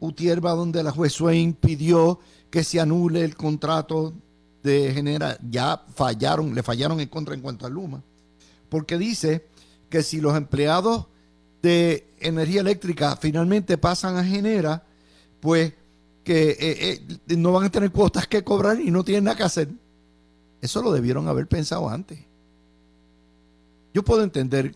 Utier 0.00 0.44
va 0.44 0.52
donde 0.52 0.82
la 0.82 0.90
juez 0.90 1.12
Swain 1.12 1.52
pidió 1.52 2.18
que 2.50 2.64
se 2.64 2.80
anule 2.80 3.22
el 3.24 3.36
contrato 3.36 4.12
de 4.62 4.92
Genera. 4.92 5.38
Ya 5.48 5.82
fallaron, 5.94 6.54
le 6.54 6.62
fallaron 6.62 7.00
en 7.00 7.08
contra 7.08 7.34
en 7.34 7.40
cuanto 7.40 7.66
a 7.66 7.70
Luma. 7.70 8.02
Porque 8.68 8.98
dice 8.98 9.46
que 9.88 10.02
si 10.02 10.20
los 10.20 10.36
empleados 10.36 11.06
de 11.62 12.06
energía 12.20 12.62
eléctrica 12.62 13.16
finalmente 13.16 13.78
pasan 13.78 14.16
a 14.16 14.24
Genera, 14.24 14.84
pues 15.40 15.74
que 16.24 16.50
eh, 16.50 16.56
eh, 17.28 17.36
no 17.36 17.52
van 17.52 17.64
a 17.64 17.70
tener 17.70 17.90
cuotas 17.90 18.26
que 18.26 18.44
cobrar 18.44 18.80
y 18.80 18.90
no 18.90 19.04
tienen 19.04 19.24
nada 19.24 19.36
que 19.36 19.42
hacer. 19.42 19.68
Eso 20.60 20.82
lo 20.82 20.92
debieron 20.92 21.28
haber 21.28 21.46
pensado 21.46 21.88
antes. 21.88 22.18
Yo 23.92 24.02
puedo 24.04 24.22
entender 24.22 24.74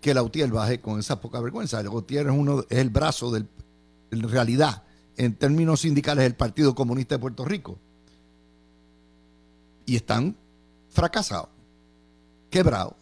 que 0.00 0.14
Lautier 0.14 0.50
baje 0.50 0.80
con 0.80 0.98
esa 0.98 1.20
poca 1.20 1.40
vergüenza. 1.40 1.82
Lautier 1.82 2.26
es, 2.26 2.32
uno, 2.32 2.64
es 2.68 2.78
el 2.78 2.90
brazo 2.90 3.30
del, 3.30 3.46
en 4.12 4.28
realidad, 4.28 4.82
en 5.16 5.34
términos 5.34 5.80
sindicales, 5.80 6.22
del 6.22 6.36
Partido 6.36 6.74
Comunista 6.74 7.14
de 7.14 7.20
Puerto 7.20 7.44
Rico. 7.44 7.78
Y 9.86 9.96
están 9.96 10.36
fracasado, 10.90 11.48
quebrado. 12.50 12.96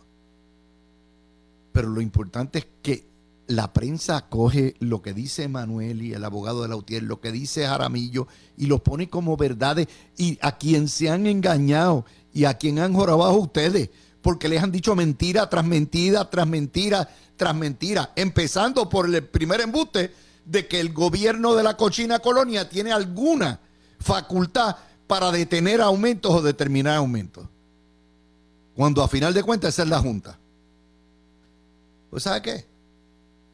Pero 1.72 1.88
lo 1.88 2.00
importante 2.00 2.60
es 2.60 2.66
que 2.82 3.10
la 3.48 3.72
prensa 3.72 4.28
coge 4.28 4.74
lo 4.78 5.02
que 5.02 5.12
dice 5.12 5.48
Manuel 5.48 6.02
y 6.02 6.14
el 6.14 6.24
abogado 6.24 6.62
de 6.62 6.68
Lautier, 6.68 7.02
lo 7.02 7.20
que 7.20 7.32
dice 7.32 7.66
Jaramillo, 7.66 8.28
y 8.56 8.66
lo 8.66 8.82
pone 8.82 9.10
como 9.10 9.36
verdades. 9.36 9.88
Y 10.16 10.38
a 10.40 10.56
quien 10.56 10.88
se 10.88 11.10
han 11.10 11.26
engañado 11.26 12.06
y 12.32 12.44
a 12.44 12.54
quien 12.54 12.78
han 12.78 12.94
jorobado 12.94 13.34
ustedes, 13.34 13.90
porque 14.22 14.48
les 14.48 14.62
han 14.62 14.70
dicho 14.70 14.94
mentira 14.94 15.50
tras 15.50 15.64
mentira, 15.64 16.30
tras 16.30 16.46
mentira, 16.46 17.08
tras 17.36 17.54
mentira. 17.56 18.12
Empezando 18.14 18.88
por 18.88 19.12
el 19.12 19.24
primer 19.26 19.60
embuste 19.60 20.12
de 20.50 20.66
que 20.66 20.80
el 20.80 20.92
gobierno 20.92 21.54
de 21.54 21.62
la 21.62 21.76
cochina 21.76 22.18
colonia 22.18 22.68
tiene 22.68 22.90
alguna 22.90 23.60
facultad 24.00 24.76
para 25.06 25.30
detener 25.30 25.80
aumentos 25.80 26.32
o 26.32 26.42
determinar 26.42 26.96
aumentos. 26.96 27.46
Cuando 28.74 29.02
a 29.02 29.08
final 29.08 29.32
de 29.32 29.44
cuentas 29.44 29.74
esa 29.74 29.84
es 29.84 29.88
la 29.88 30.00
Junta. 30.00 30.38
Pues 32.10 32.24
¿sabe 32.24 32.42
qué? 32.42 32.66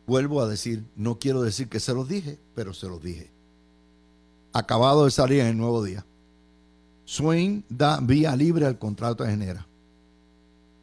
Vuelvo 0.06 0.40
a 0.40 0.48
decir, 0.48 0.84
no 0.96 1.18
quiero 1.18 1.42
decir 1.42 1.68
que 1.68 1.80
se 1.80 1.92
los 1.92 2.08
dije, 2.08 2.38
pero 2.54 2.72
se 2.72 2.88
los 2.88 3.02
dije. 3.02 3.30
Acabado 4.54 5.04
de 5.04 5.10
salir 5.10 5.40
en 5.40 5.48
el 5.48 5.58
nuevo 5.58 5.84
día. 5.84 6.06
Swain 7.04 7.62
da 7.68 8.00
vía 8.00 8.34
libre 8.34 8.64
al 8.64 8.78
contrato 8.78 9.22
de 9.22 9.30
Genera. 9.30 9.66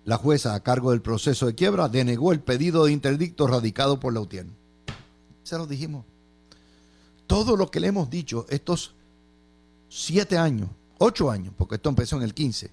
La 0.06 0.18
jueza 0.18 0.54
a 0.54 0.60
cargo 0.60 0.92
del 0.92 1.02
proceso 1.02 1.48
de 1.48 1.56
quiebra 1.56 1.90
denegó 1.90 2.34
el 2.34 2.40
pedido 2.40 2.86
de 2.86 2.92
interdicto 2.92 3.48
radicado 3.48 4.00
por 4.00 4.14
la 4.14 4.20
UTIEN. 4.20 4.63
Se 5.44 5.58
los 5.58 5.68
dijimos. 5.68 6.06
Todo 7.28 7.56
lo 7.56 7.70
que 7.70 7.80
le 7.80 7.88
hemos 7.88 8.10
dicho 8.10 8.46
estos 8.50 8.94
siete 9.90 10.38
años, 10.38 10.70
ocho 10.98 11.30
años, 11.30 11.54
porque 11.58 11.76
esto 11.76 11.90
empezó 11.90 12.18
en 12.18 12.24
el 12.24 12.34
15, 12.34 12.72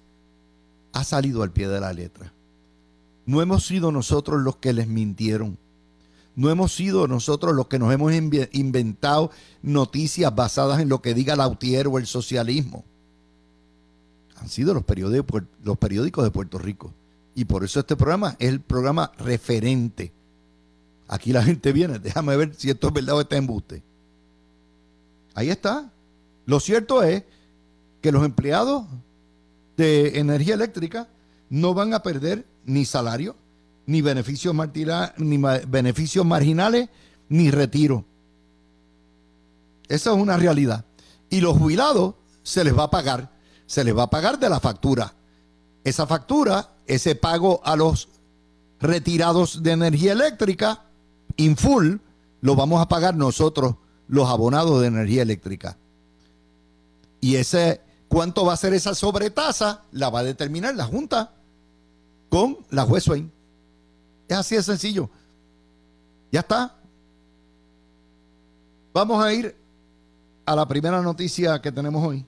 ha 0.93 1.03
salido 1.03 1.43
al 1.43 1.51
pie 1.51 1.67
de 1.67 1.79
la 1.79 1.93
letra. 1.93 2.33
No 3.25 3.41
hemos 3.41 3.65
sido 3.65 3.91
nosotros 3.91 4.41
los 4.41 4.57
que 4.57 4.73
les 4.73 4.87
mintieron. 4.87 5.57
No 6.35 6.49
hemos 6.49 6.73
sido 6.73 7.07
nosotros 7.07 7.53
los 7.53 7.67
que 7.67 7.77
nos 7.77 7.93
hemos 7.93 8.13
inventado 8.13 9.31
noticias 9.61 10.33
basadas 10.33 10.79
en 10.79 10.89
lo 10.89 11.01
que 11.01 11.13
diga 11.13 11.35
Lautier 11.35 11.87
o 11.87 11.97
el 11.97 12.07
socialismo. 12.07 12.85
Han 14.37 14.49
sido 14.49 14.73
los 14.73 14.83
periódicos, 14.83 15.43
los 15.63 15.77
periódicos 15.77 16.23
de 16.23 16.31
Puerto 16.31 16.57
Rico. 16.57 16.93
Y 17.35 17.45
por 17.45 17.63
eso 17.63 17.79
este 17.79 17.95
programa 17.95 18.35
es 18.39 18.49
el 18.49 18.61
programa 18.61 19.11
referente. 19.17 20.11
Aquí 21.11 21.33
la 21.33 21.43
gente 21.43 21.73
viene, 21.73 21.99
déjame 21.99 22.37
ver 22.37 22.55
si 22.55 22.69
esto 22.69 22.87
es 22.87 22.93
verdad 22.93 23.17
o 23.17 23.21
está 23.21 23.35
embuste. 23.35 23.83
Ahí 25.35 25.49
está. 25.49 25.91
Lo 26.45 26.61
cierto 26.61 27.03
es 27.03 27.23
que 28.01 28.13
los 28.13 28.23
empleados 28.23 28.85
de 29.75 30.19
energía 30.19 30.53
eléctrica 30.53 31.09
no 31.49 31.73
van 31.73 31.93
a 31.93 32.01
perder 32.01 32.45
ni 32.63 32.85
salario, 32.85 33.35
ni 33.87 34.01
beneficios, 34.01 34.55
ni 35.17 35.37
beneficios 35.67 36.25
marginales, 36.25 36.87
ni 37.27 37.51
retiro. 37.51 38.05
Esa 39.89 40.11
es 40.11 40.17
una 40.17 40.37
realidad. 40.37 40.85
Y 41.29 41.41
los 41.41 41.57
jubilados 41.57 42.15
se 42.41 42.63
les 42.63 42.73
va 42.75 42.83
a 42.83 42.89
pagar, 42.89 43.33
se 43.65 43.83
les 43.83 43.95
va 43.97 44.03
a 44.03 44.09
pagar 44.09 44.39
de 44.39 44.49
la 44.49 44.61
factura. 44.61 45.13
Esa 45.83 46.07
factura, 46.07 46.69
ese 46.87 47.15
pago 47.15 47.59
a 47.65 47.75
los 47.75 48.07
retirados 48.79 49.61
de 49.61 49.71
energía 49.71 50.13
eléctrica, 50.13 50.85
in 51.41 51.57
full, 51.57 51.97
lo 52.41 52.55
vamos 52.55 52.81
a 52.81 52.87
pagar 52.87 53.15
nosotros, 53.15 53.75
los 54.07 54.29
abonados 54.29 54.81
de 54.81 54.87
energía 54.87 55.21
eléctrica. 55.21 55.77
Y 57.19 57.35
ese, 57.35 57.81
¿cuánto 58.07 58.45
va 58.45 58.53
a 58.53 58.57
ser 58.57 58.73
esa 58.73 58.95
sobretasa? 58.95 59.83
La 59.91 60.09
va 60.09 60.19
a 60.19 60.23
determinar 60.23 60.75
la 60.75 60.85
Junta 60.85 61.33
con 62.29 62.57
la 62.69 62.83
juez 62.83 63.03
Swain. 63.03 63.31
Es 64.27 64.37
así 64.37 64.55
de 64.55 64.63
sencillo. 64.63 65.09
Ya 66.31 66.39
está. 66.39 66.75
Vamos 68.93 69.23
a 69.23 69.33
ir 69.33 69.55
a 70.45 70.55
la 70.55 70.67
primera 70.67 71.01
noticia 71.01 71.61
que 71.61 71.71
tenemos 71.71 72.05
hoy 72.05 72.25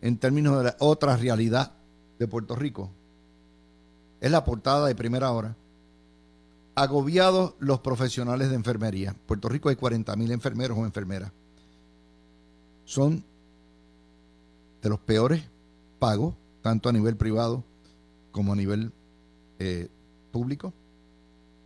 en 0.00 0.16
términos 0.18 0.58
de 0.58 0.64
la 0.64 0.76
otra 0.78 1.16
realidad 1.16 1.72
de 2.18 2.26
Puerto 2.26 2.54
Rico. 2.56 2.90
Es 4.20 4.30
la 4.30 4.44
portada 4.44 4.86
de 4.86 4.94
primera 4.94 5.30
hora. 5.30 5.56
Agobiados 6.82 7.54
los 7.58 7.80
profesionales 7.80 8.50
de 8.50 8.54
enfermería. 8.54 9.10
En 9.10 9.16
Puerto 9.16 9.48
Rico 9.48 9.68
hay 9.68 9.76
40 9.76 10.14
mil 10.14 10.30
enfermeros 10.30 10.78
o 10.78 10.84
enfermeras. 10.84 11.32
Son 12.84 13.24
de 14.80 14.88
los 14.88 15.00
peores 15.00 15.42
pagos, 15.98 16.34
tanto 16.62 16.88
a 16.88 16.92
nivel 16.92 17.16
privado 17.16 17.64
como 18.30 18.52
a 18.52 18.56
nivel 18.56 18.92
eh, 19.58 19.88
público, 20.30 20.72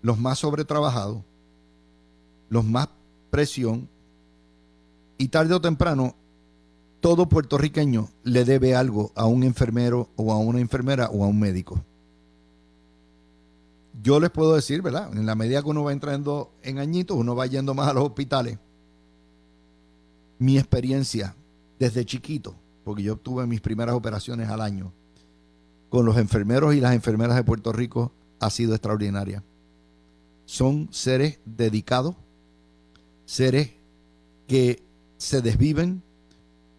los 0.01 0.18
más 0.18 0.38
sobretrabajados, 0.38 1.22
los 2.48 2.64
más 2.64 2.88
presión, 3.31 3.90
y 5.18 5.29
tarde 5.29 5.55
o 5.55 5.61
temprano 5.61 6.16
todo 7.01 7.29
puertorriqueño 7.29 8.09
le 8.25 8.44
debe 8.46 8.75
algo 8.75 9.12
a 9.14 9.27
un 9.27 9.42
enfermero 9.42 10.09
o 10.16 10.33
a 10.33 10.38
una 10.38 10.61
enfermera 10.61 11.11
o 11.11 11.22
a 11.22 11.27
un 11.27 11.38
médico. 11.38 11.85
Yo 14.00 14.20
les 14.20 14.31
puedo 14.31 14.55
decir, 14.55 14.81
¿verdad? 14.81 15.12
En 15.12 15.26
la 15.26 15.35
medida 15.35 15.62
que 15.62 15.68
uno 15.68 15.85
va 15.85 15.92
entrando 15.92 16.52
en 16.62 16.78
añitos, 16.78 17.16
uno 17.16 17.37
va 17.37 17.46
yendo 17.46 17.74
más 17.74 17.88
a 17.88 17.92
los 17.92 18.05
hospitales. 18.05 18.59
Mi 20.38 20.59
experiencia 20.59 21.37
desde 21.78 22.05
chiquito, 22.05 22.55
porque 22.85 23.02
yo 23.02 23.16
tuve 23.16 23.46
mis 23.46 23.61
primeras 23.61 23.94
operaciones 23.94 24.48
al 24.48 24.61
año, 24.61 24.92
con 25.88 26.07
los 26.07 26.16
enfermeros 26.16 26.74
y 26.74 26.81
las 26.81 26.94
enfermeras 26.94 27.37
de 27.37 27.44
Puerto 27.44 27.72
Rico 27.72 28.12
ha 28.40 28.50
sido 28.50 28.74
extraordinaria. 28.74 29.42
Son 30.46 30.88
seres 30.90 31.38
dedicados, 31.44 32.16
seres 33.26 33.72
que 34.48 34.83
se 35.18 35.42
desviven, 35.42 36.02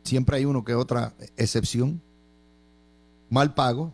siempre 0.03 0.37
hay 0.37 0.45
uno 0.45 0.65
que 0.65 0.75
otra 0.75 1.13
excepción, 1.37 2.01
mal 3.29 3.53
pago, 3.53 3.93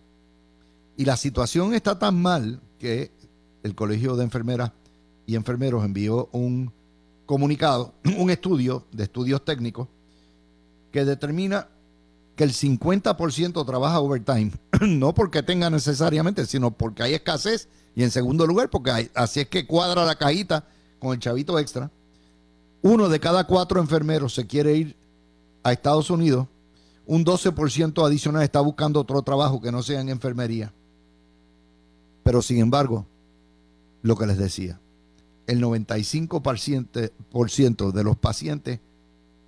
y 0.97 1.05
la 1.05 1.17
situación 1.17 1.73
está 1.73 1.99
tan 1.99 2.19
mal 2.21 2.61
que 2.79 3.11
el 3.61 3.75
Colegio 3.75 4.15
de 4.15 4.23
Enfermeras 4.23 4.71
y 5.25 5.35
Enfermeros 5.35 5.85
envió 5.85 6.29
un 6.31 6.73
comunicado, 7.25 7.93
un 8.17 8.31
estudio 8.31 8.87
de 8.91 9.03
estudios 9.03 9.45
técnicos 9.45 9.87
que 10.91 11.05
determina 11.05 11.67
que 12.35 12.45
el 12.45 12.53
50% 12.53 13.65
trabaja 13.65 13.99
overtime, 13.99 14.51
no 14.81 15.13
porque 15.13 15.43
tenga 15.43 15.69
necesariamente, 15.69 16.45
sino 16.45 16.71
porque 16.71 17.03
hay 17.03 17.13
escasez 17.13 17.67
y 17.95 18.03
en 18.03 18.11
segundo 18.11 18.47
lugar 18.47 18.69
porque 18.69 19.11
así 19.13 19.41
es 19.41 19.47
que 19.47 19.67
cuadra 19.67 20.05
la 20.05 20.15
cajita 20.15 20.65
con 20.99 21.13
el 21.13 21.19
chavito 21.19 21.59
extra. 21.59 21.91
Uno 22.81 23.09
de 23.09 23.19
cada 23.19 23.43
cuatro 23.45 23.81
enfermeros 23.81 24.33
se 24.33 24.47
quiere 24.47 24.75
ir 24.75 24.95
a 25.63 25.73
Estados 25.73 26.09
Unidos, 26.09 26.47
un 27.05 27.25
12% 27.25 28.05
adicional 28.05 28.43
está 28.43 28.61
buscando 28.61 29.01
otro 29.01 29.21
trabajo 29.21 29.61
que 29.61 29.71
no 29.71 29.83
sea 29.83 29.99
en 29.99 30.09
enfermería. 30.09 30.73
Pero 32.23 32.41
sin 32.41 32.59
embargo, 32.59 33.05
lo 34.01 34.15
que 34.15 34.27
les 34.27 34.37
decía, 34.37 34.79
el 35.47 35.61
95% 35.61 37.91
de 37.91 38.03
los 38.03 38.17
pacientes 38.17 38.79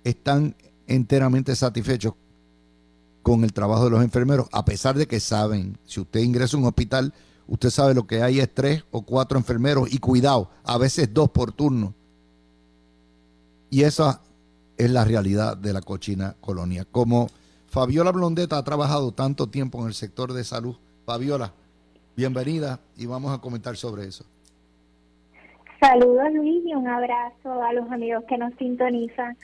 están 0.04 0.56
enteramente 0.86 1.54
satisfechos 1.54 2.14
con 3.22 3.44
el 3.44 3.52
trabajo 3.52 3.84
de 3.84 3.90
los 3.90 4.02
enfermeros, 4.02 4.48
a 4.52 4.64
pesar 4.64 4.96
de 4.96 5.06
que 5.06 5.20
saben, 5.20 5.78
si 5.84 6.00
usted 6.00 6.20
ingresa 6.20 6.56
a 6.56 6.60
un 6.60 6.66
hospital, 6.66 7.14
usted 7.46 7.70
sabe 7.70 7.94
lo 7.94 8.06
que 8.06 8.22
hay 8.22 8.40
es 8.40 8.52
tres 8.52 8.84
o 8.90 9.02
cuatro 9.02 9.38
enfermeros 9.38 9.92
y 9.92 9.98
cuidado, 9.98 10.50
a 10.64 10.76
veces 10.76 11.14
dos 11.14 11.30
por 11.30 11.52
turno. 11.52 11.94
Y 13.70 13.84
esa 13.84 14.20
es 14.76 14.90
la 14.90 15.04
realidad 15.04 15.56
de 15.56 15.72
la 15.72 15.80
cochina 15.80 16.36
colonia. 16.40 16.84
Como 16.90 17.30
Fabiola 17.68 18.10
Blondeta 18.10 18.58
ha 18.58 18.64
trabajado 18.64 19.12
tanto 19.12 19.48
tiempo 19.48 19.80
en 19.80 19.86
el 19.86 19.94
sector 19.94 20.32
de 20.32 20.44
salud, 20.44 20.76
Fabiola, 21.06 21.54
bienvenida 22.16 22.80
y 22.96 23.06
vamos 23.06 23.36
a 23.36 23.40
comentar 23.40 23.76
sobre 23.76 24.04
eso. 24.04 24.24
Saludos 25.80 26.32
Luis 26.32 26.64
y 26.64 26.74
un 26.74 26.86
abrazo 26.86 27.62
a 27.62 27.72
los 27.72 27.90
amigos 27.90 28.24
que 28.28 28.38
nos 28.38 28.54
sintonizan. 28.54 29.36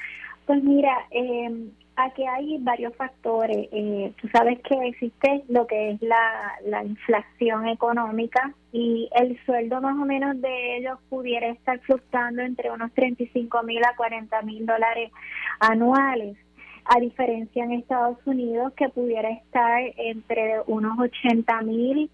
Pues 0.46 0.62
mira, 0.62 0.92
eh, 1.10 1.70
Aquí 2.00 2.24
hay 2.24 2.58
varios 2.60 2.94
factores. 2.94 3.68
Eh, 3.72 4.12
tú 4.20 4.28
sabes 4.28 4.60
que 4.60 4.76
existe 4.86 5.42
lo 5.48 5.66
que 5.66 5.90
es 5.90 6.00
la, 6.00 6.52
la 6.64 6.84
inflación 6.84 7.66
económica 7.66 8.54
y 8.70 9.10
el 9.16 9.36
sueldo 9.44 9.80
más 9.80 9.96
o 9.98 10.04
menos 10.04 10.40
de 10.40 10.76
ellos 10.76 11.00
pudiera 11.08 11.48
estar 11.48 11.80
fluctuando 11.80 12.42
entre 12.42 12.70
unos 12.70 12.92
35 12.92 13.64
mil 13.64 13.84
a 13.84 13.96
40 13.96 14.42
mil 14.42 14.64
dólares 14.64 15.10
anuales 15.58 16.36
a 16.84 17.00
diferencia 17.00 17.64
en 17.64 17.72
Estados 17.72 18.18
Unidos 18.26 18.72
que 18.76 18.88
pudiera 18.90 19.30
estar 19.30 19.82
entre 19.96 20.60
unos 20.68 20.96
80 21.00 21.62
mil 21.62 22.08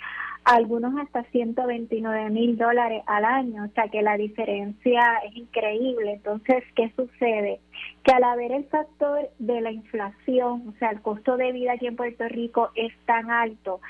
algunos 0.44 0.94
hasta 1.00 1.24
129 1.24 2.30
mil 2.30 2.58
dólares 2.58 3.02
al 3.06 3.24
año, 3.24 3.64
o 3.64 3.68
sea 3.74 3.88
que 3.88 4.02
la 4.02 4.16
diferencia 4.16 5.18
es 5.26 5.36
increíble. 5.36 6.12
Entonces, 6.12 6.62
¿qué 6.76 6.92
sucede? 6.94 7.60
Que 8.02 8.12
al 8.12 8.24
haber 8.24 8.52
el 8.52 8.64
factor 8.64 9.30
de 9.38 9.60
la 9.62 9.72
inflación, 9.72 10.68
o 10.68 10.72
sea, 10.78 10.90
el 10.90 11.00
costo 11.00 11.36
de 11.36 11.52
vida 11.52 11.72
aquí 11.72 11.86
en 11.86 11.96
Puerto 11.96 12.28
Rico 12.28 12.70
es 12.74 12.92
tan 13.06 13.30
alto, 13.30 13.80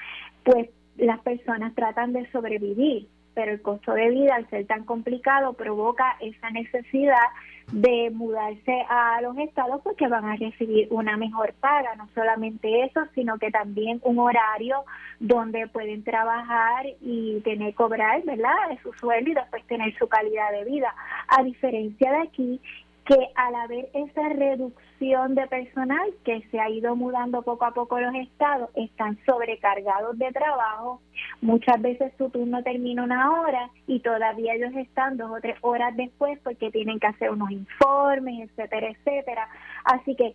pues 0.45 0.71
las 0.97 1.21
personas 1.21 1.75
tratan 1.75 2.13
de 2.13 2.31
sobrevivir 2.31 3.09
pero 3.35 3.53
el 3.53 3.63
costo 3.63 3.93
de 3.93 4.11
vida 4.11 4.37
al 4.37 4.49
ser 4.51 4.67
tan 4.67 4.85
complicado 4.85 5.53
provoca 5.55 6.17
esa 6.21 6.51
necesidad 6.51 7.27
de 7.73 8.11
mudarse 8.13 8.85
a 8.89 9.21
los 9.23 9.37
estados 9.39 9.81
porque 9.83 10.07
van 10.07 10.25
a 10.25 10.37
recibir 10.37 10.87
una 10.91 11.17
mejor 11.17 11.55
paga, 11.55 11.95
no 11.97 12.09
solamente 12.15 12.85
eso, 12.85 13.01
sino 13.15 13.39
que 13.39 13.51
también 13.51 14.01
un 14.05 14.19
horario 14.19 14.85
donde 15.19 15.67
pueden 15.69 16.05
trabajar 16.05 16.87
y 17.01 17.41
tener 17.41 17.75
cobrar, 17.75 18.23
¿verdad?, 18.25 18.69
de 18.69 18.79
su 18.83 18.93
sueldo 18.95 19.31
y 19.31 19.35
después 19.35 19.65
tener 19.65 19.97
su 19.99 20.07
calidad 20.09 20.53
de 20.53 20.65
vida. 20.65 20.95
A 21.29 21.43
diferencia 21.43 22.13
de 22.13 22.19
aquí, 22.19 22.61
que 23.05 23.29
al 23.35 23.55
haber 23.55 23.91
esa 23.93 24.29
reducción 24.31 25.35
de 25.35 25.47
personal 25.47 26.09
que 26.25 26.43
se 26.51 26.59
ha 26.59 26.71
ido 26.71 26.97
mudando 26.97 27.43
poco 27.43 27.67
a 27.67 27.75
poco 27.75 28.01
los 28.01 28.15
estados, 28.15 28.71
están 28.75 29.19
sobrecargados 29.27 30.19
de 30.19 30.33
trabajo. 30.33 31.03
Muchas 31.43 31.81
veces 31.83 32.13
su 32.17 32.31
turno 32.31 32.63
termina 32.63 33.05
una 33.05 33.31
hora 33.31 33.69
y 33.87 34.01
todavía 34.01 34.55
ellos 34.55 34.73
están 34.75 35.19
dos 35.19 35.31
o 35.31 35.41
tres 35.41 35.57
horas 35.61 35.95
después 35.97 36.39
porque 36.43 36.71
tienen 36.71 36.99
que 36.99 37.09
hacer 37.09 37.31
unos 37.31 37.51
informes, 37.51 38.49
etcétera, 38.49 38.89
etcétera. 38.89 39.49
Así 39.85 40.17
que 40.17 40.35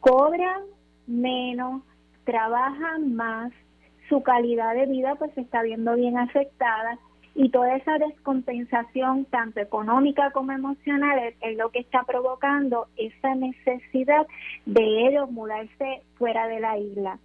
cobran 0.00 0.62
menos, 1.06 1.82
trabajan 2.24 3.14
más, 3.14 3.52
su 4.10 4.22
calidad 4.22 4.74
de 4.74 4.84
vida 4.84 5.14
pues 5.14 5.32
se 5.34 5.40
está 5.40 5.62
viendo 5.62 5.94
bien 5.94 6.18
afectada 6.18 6.98
y 7.34 7.48
toda 7.48 7.76
esa 7.76 7.98
descompensación, 7.98 9.24
tanto 9.26 9.60
económica 9.60 10.30
como 10.32 10.52
emocional, 10.52 11.18
es, 11.40 11.56
lo 11.56 11.70
que 11.70 11.80
está 11.80 12.04
provocando 12.04 12.88
esa 12.96 13.34
necesidad 13.34 14.26
de 14.66 15.08
ellos 15.08 15.30
mudarse 15.30 16.02
fuera 16.18 16.46
de 16.46 16.60
la 16.60 16.78
isla. 16.78 17.18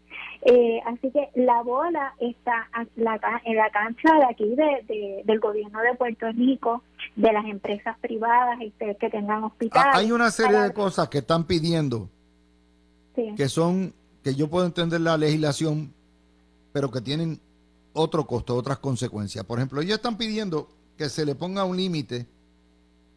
Eh, 0.44 0.80
así 0.86 1.12
que 1.12 1.30
la 1.36 1.62
bola 1.62 2.14
está 2.20 2.70
en 2.96 3.56
la 3.56 3.70
cancha 3.70 4.14
de 4.14 4.26
aquí 4.26 4.56
de, 4.56 5.24
del 5.26 5.40
gobierno 5.40 5.82
de 5.82 5.96
Puerto 5.96 6.32
Rico, 6.32 6.84
de 7.16 7.34
las 7.34 7.46
empresas 7.46 7.98
privadas 8.00 8.60
este, 8.62 8.96
que 8.96 9.10
tengan 9.10 9.44
hospitales. 9.44 9.96
Hay 9.96 10.12
una 10.12 10.32
serie 10.32 10.60
de 10.60 10.74
cosas 10.74 11.10
que 11.10 11.20
están 11.20 11.46
pidiendo 11.46 12.10
que 13.36 13.50
son, 13.50 13.94
que 14.24 14.36
yo 14.36 14.48
puedo 14.50 14.66
entender 14.66 15.02
la 15.02 15.18
legislación, 15.18 15.92
pero 16.72 16.92
que 16.92 17.02
tienen 17.02 17.40
otro 17.98 18.26
costo, 18.26 18.56
otras 18.56 18.78
consecuencias. 18.80 19.44
Por 19.46 19.60
ejemplo, 19.60 19.82
ellos 19.82 19.96
están 19.96 20.18
pidiendo 20.18 20.70
que 20.98 21.10
se 21.10 21.26
le 21.26 21.36
ponga 21.36 21.64
un 21.64 21.78
límite 21.78 22.28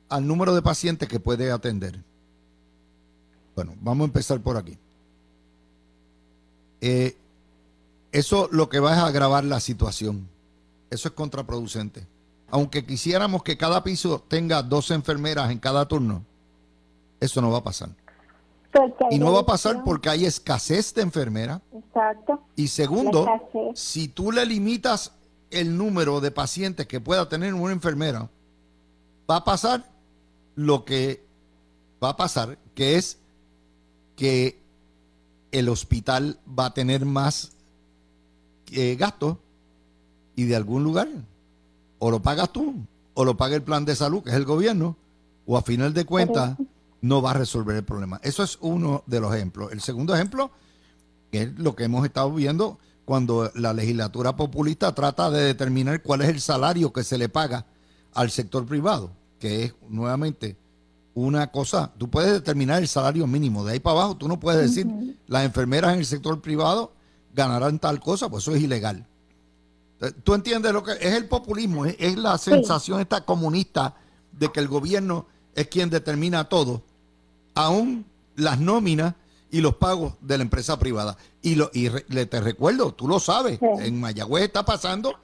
al 0.09 0.27
número 0.27 0.55
de 0.55 0.63
pacientes 0.63 1.09
que 1.09 1.21
puede 1.21 1.51
atender. 1.51 2.03
Bueno, 3.55 3.75
vamos 3.81 4.05
a 4.05 4.07
empezar 4.07 4.41
por 4.41 4.57
aquí. 4.57 4.77
Eh, 6.81 7.17
eso 8.13 8.49
lo 8.51 8.69
que 8.69 8.81
va 8.81 8.95
es 8.95 8.99
agravar 8.99 9.45
la 9.45 9.61
situación. 9.61 10.29
Eso 10.91 11.09
es 11.09 11.15
contraproducente. 11.15 12.07
Aunque 12.51 12.85
quisiéramos 12.85 13.43
que 13.43 13.57
cada 13.57 13.85
piso 13.85 14.25
tenga 14.27 14.63
dos 14.63 14.91
enfermeras 14.91 15.51
en 15.51 15.59
cada 15.59 15.87
turno, 15.87 16.25
eso 17.21 17.41
no 17.41 17.51
va 17.51 17.59
a 17.59 17.65
pasar. 17.65 17.91
Y 19.11 19.19
no 19.19 19.33
va 19.33 19.41
a 19.41 19.47
pasar 19.47 19.83
porque 19.85 20.09
hay 20.09 20.25
escasez 20.25 20.95
de 20.95 21.03
enfermeras. 21.03 21.61
Exacto. 21.73 22.41
Y 22.57 22.69
segundo, 22.69 23.27
si 23.75 24.09
tú 24.09 24.31
le 24.31 24.47
limitas 24.47 25.13
el 25.51 25.77
número 25.77 26.21
de 26.21 26.31
pacientes 26.31 26.87
que 26.87 27.01
pueda 27.01 27.29
tener 27.29 27.55
una 27.55 27.73
enfermera, 27.73 28.29
va 29.29 29.37
a 29.37 29.45
pasar 29.45 29.85
lo 30.55 30.85
que 30.85 31.25
va 32.03 32.11
a 32.11 32.17
pasar, 32.17 32.59
que 32.75 32.97
es 32.97 33.19
que 34.17 34.61
el 35.51 35.69
hospital 35.69 36.39
va 36.47 36.67
a 36.67 36.75
tener 36.75 37.05
más 37.05 37.53
eh, 38.71 38.97
gastos 38.97 39.37
y 40.37 40.45
de 40.45 40.55
algún 40.55 40.85
lugar 40.85 41.09
o 41.99 42.11
lo 42.11 42.21
pagas 42.21 42.53
tú 42.53 42.75
o 43.15 43.25
lo 43.25 43.37
paga 43.37 43.57
el 43.57 43.63
plan 43.63 43.85
de 43.85 43.97
salud, 43.97 44.23
que 44.23 44.31
es 44.31 44.37
el 44.37 44.45
gobierno, 44.45 44.97
o 45.47 45.57
a 45.59 45.63
final 45.63 45.93
de 45.93 46.05
cuentas 46.05 46.57
no 47.01 47.23
va 47.23 47.31
a 47.31 47.35
resolver 47.35 47.77
el 47.77 47.85
problema. 47.85 48.21
Eso 48.23 48.43
es 48.43 48.59
uno 48.61 49.03
de 49.07 49.21
los 49.21 49.35
ejemplos. 49.35 49.73
El 49.73 49.81
segundo 49.81 50.15
ejemplo 50.15 50.51
es 51.33 51.59
lo 51.59 51.75
que 51.75 51.85
hemos 51.85 52.05
estado 52.05 52.33
viendo 52.33 52.79
cuando 53.05 53.51
la 53.55 53.73
legislatura 53.73 54.37
populista 54.37 54.95
trata 54.95 55.31
de 55.31 55.43
determinar 55.43 56.03
cuál 56.03 56.23
es 56.23 56.29
el 56.29 56.41
salario 56.41 56.93
que 56.93 57.03
se 57.03 57.19
le 57.19 57.29
paga 57.29 57.67
al 58.15 58.31
sector 58.31 58.67
privado, 58.67 59.13
que 59.39 59.65
es 59.65 59.75
nuevamente 59.89 60.57
una 61.15 61.51
cosa, 61.51 61.93
tú 61.99 62.09
puedes 62.09 62.33
determinar 62.33 62.81
el 62.81 62.89
salario 62.89 63.27
mínimo, 63.27 63.65
de 63.65 63.73
ahí 63.73 63.81
para 63.81 63.99
abajo 63.99 64.17
tú 64.17 64.29
no 64.29 64.39
puedes 64.39 64.61
decir 64.61 64.87
las 65.27 65.45
enfermeras 65.45 65.93
en 65.95 65.99
el 65.99 66.07
sector 66.07 66.41
privado 66.41 66.93
ganarán 67.35 67.79
tal 67.79 68.01
cosa, 68.01 68.29
pues 68.29 68.45
eso 68.45 68.55
es 68.55 68.63
ilegal. 68.63 69.07
¿Tú 70.25 70.35
entiendes 70.35 70.73
lo 70.73 70.83
que 70.83 70.93
es 70.93 71.15
el 71.15 71.29
populismo? 71.29 71.85
Es, 71.85 72.17
la 72.17 72.39
sensación 72.39 73.01
esta 73.01 73.25
comunista 73.25 73.97
de 74.33 74.51
que 74.51 74.61
el 74.61 74.69
gobierno 74.69 75.27
es 75.55 75.67
quien 75.67 75.91
determina 75.91 76.49
todo 76.49 76.83
aún 77.65 78.05
las 78.37 78.59
nóminas 78.59 79.15
y 79.51 79.61
los 79.61 79.77
pagos 79.77 80.15
de 80.21 80.39
la 80.39 80.43
empresa 80.43 80.79
privada. 80.79 81.17
Y, 81.43 81.57
lo, 81.57 81.71
y 81.73 81.89
te 81.89 82.41
recuerdo, 82.41 82.93
tú 82.93 83.09
lo 83.09 83.19
sabes, 83.19 83.61
en 83.63 84.01
Mayagüez 84.01 84.45
está 84.45 84.65
pasando, 84.65 85.15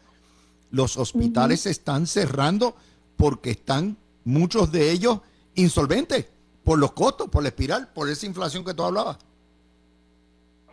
los 0.70 0.96
hospitales 0.96 1.66
están 1.66 2.06
cerrando 2.06 2.74
porque 3.16 3.50
están 3.50 3.96
muchos 4.24 4.72
de 4.72 4.90
ellos 4.90 5.20
insolventes 5.54 6.26
por 6.64 6.78
los 6.78 6.92
costos, 6.92 7.28
por 7.28 7.42
la 7.42 7.50
espiral, 7.50 7.88
por 7.94 8.08
esa 8.08 8.26
inflación 8.26 8.64
que 8.64 8.74
tú 8.74 8.82
hablabas. 8.82 9.18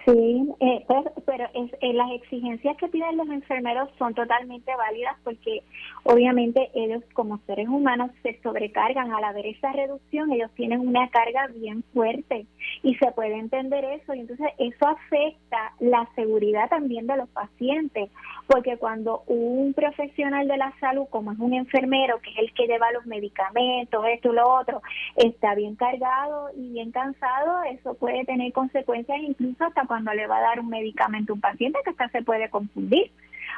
Sí, 0.05 0.49
eh, 0.59 0.85
pero, 1.25 1.45
eh, 1.53 1.93
las 1.93 2.11
exigencias 2.11 2.75
que 2.77 2.89
piden 2.89 3.15
los 3.15 3.27
enfermeros 3.29 3.89
son 3.97 4.13
totalmente 4.13 4.75
válidas 4.75 5.15
porque 5.23 5.63
obviamente 6.03 6.69
ellos 6.73 7.03
como 7.13 7.39
seres 7.45 7.67
humanos 7.67 8.11
se 8.21 8.39
sobrecargan 8.41 9.11
al 9.11 9.23
haber 9.23 9.45
esa 9.47 9.71
reducción, 9.71 10.31
ellos 10.31 10.51
tienen 10.55 10.81
una 10.81 11.09
carga 11.09 11.47
bien 11.47 11.83
fuerte 11.93 12.45
y 12.81 12.95
se 12.95 13.11
puede 13.11 13.37
entender 13.37 13.85
eso 13.85 14.13
y 14.13 14.21
entonces 14.21 14.47
eso 14.57 14.87
afecta 14.87 15.73
la 15.79 16.07
seguridad 16.15 16.69
también 16.69 17.07
de 17.07 17.17
los 17.17 17.29
pacientes 17.29 18.09
porque 18.47 18.77
cuando 18.77 19.23
un 19.27 19.73
profesional 19.73 20.47
de 20.47 20.57
la 20.57 20.73
salud 20.79 21.05
como 21.09 21.31
es 21.31 21.39
un 21.39 21.53
enfermero 21.53 22.19
que 22.19 22.31
es 22.31 22.37
el 22.39 22.53
que 22.53 22.67
lleva 22.67 22.91
los 22.91 23.05
medicamentos, 23.05 24.05
esto 24.07 24.31
y 24.31 24.35
lo 24.35 24.49
otro, 24.49 24.81
está 25.15 25.55
bien 25.55 25.75
cargado 25.75 26.49
y 26.55 26.73
bien 26.73 26.91
cansado, 26.91 27.63
eso 27.63 27.93
puede 27.95 28.25
tener 28.25 28.51
consecuencias 28.51 29.19
incluso 29.21 29.63
hasta 29.65 29.85
cuando 29.85 30.13
le 30.13 30.27
va 30.27 30.37
a 30.37 30.41
dar 30.41 30.59
un 30.59 30.69
medicamento 30.69 31.33
a 31.33 31.35
un 31.35 31.41
paciente 31.41 31.79
que 31.83 31.91
hasta 31.91 32.09
se 32.09 32.23
puede 32.23 32.49
confundir. 32.49 33.11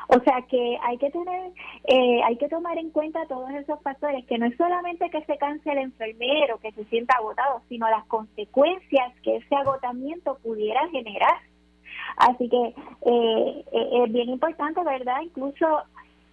O 0.08 0.19
sea 0.19 0.41
que 0.49 0.77
hay 0.84 0.97
que 0.97 1.10
tener, 1.10 1.51
eh, 1.86 2.21
hay 2.23 2.38
que 2.38 2.47
tomar 2.47 2.77
en 2.77 2.91
cuenta 2.91 3.25
todos 3.27 3.49
esos 3.51 3.81
factores, 3.81 4.25
que 4.25 4.38
no 4.38 4.45
es 4.45 4.55
solamente 4.58 5.10
que 5.10 5.23
se 5.25 5.38
canse 5.38 5.71
el 5.71 5.79
enfermero, 5.79 6.60
que 6.60 6.71
se 6.73 6.86
sienta 6.86 7.15
agotado, 7.17 7.62
sino 7.69 7.89
las 7.89 8.05
consecuencias 8.05 9.13
que 9.23 9.38
ese 9.38 9.55
agotamiento 9.55 10.38
pudiera 10.43 10.88
generar. 10.89 11.38
Así 12.17 12.49
que 12.49 12.58
eh, 12.58 13.65
eh, 13.71 14.03
es 14.05 14.13
bien 14.13 14.29
importante, 14.29 14.84
¿verdad? 14.84 15.21
Incluso 15.21 15.65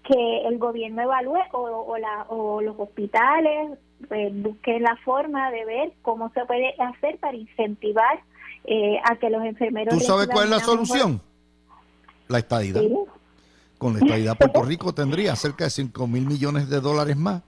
que 0.05 0.47
el 0.47 0.59
gobierno 0.59 1.03
evalúe 1.03 1.41
o, 1.53 1.97
la, 1.97 2.27
o 2.29 2.61
los 2.61 2.79
hospitales 2.79 3.79
pues, 4.09 4.43
busquen 4.43 4.83
la 4.83 4.97
forma 5.05 5.51
de 5.51 5.65
ver 5.65 5.93
cómo 6.03 6.31
se 6.31 6.45
puede 6.45 6.75
hacer 6.79 7.19
para 7.19 7.37
incentivar 7.37 8.21
eh, 8.65 8.99
a 9.05 9.17
que 9.17 9.31
los 9.31 9.45
enfermeros... 9.45 9.95
¿Tú 9.95 10.01
sabes 10.01 10.29
cuál 10.29 10.45
es 10.45 10.51
la 10.51 10.61
solución? 10.61 11.21
La 12.29 12.39
estadidad. 12.39 12.83
Con 13.83 13.95
la 13.95 13.99
estadidad 13.99 14.39
Puerto 14.39 14.63
Rico 14.63 14.95
tendría 14.95 15.35
cerca 15.35 15.65
de 15.65 15.71
5 15.71 16.07
mil 16.07 16.25
millones 16.25 16.69
de 16.69 16.81
dólares 16.81 17.17
más 17.17 17.43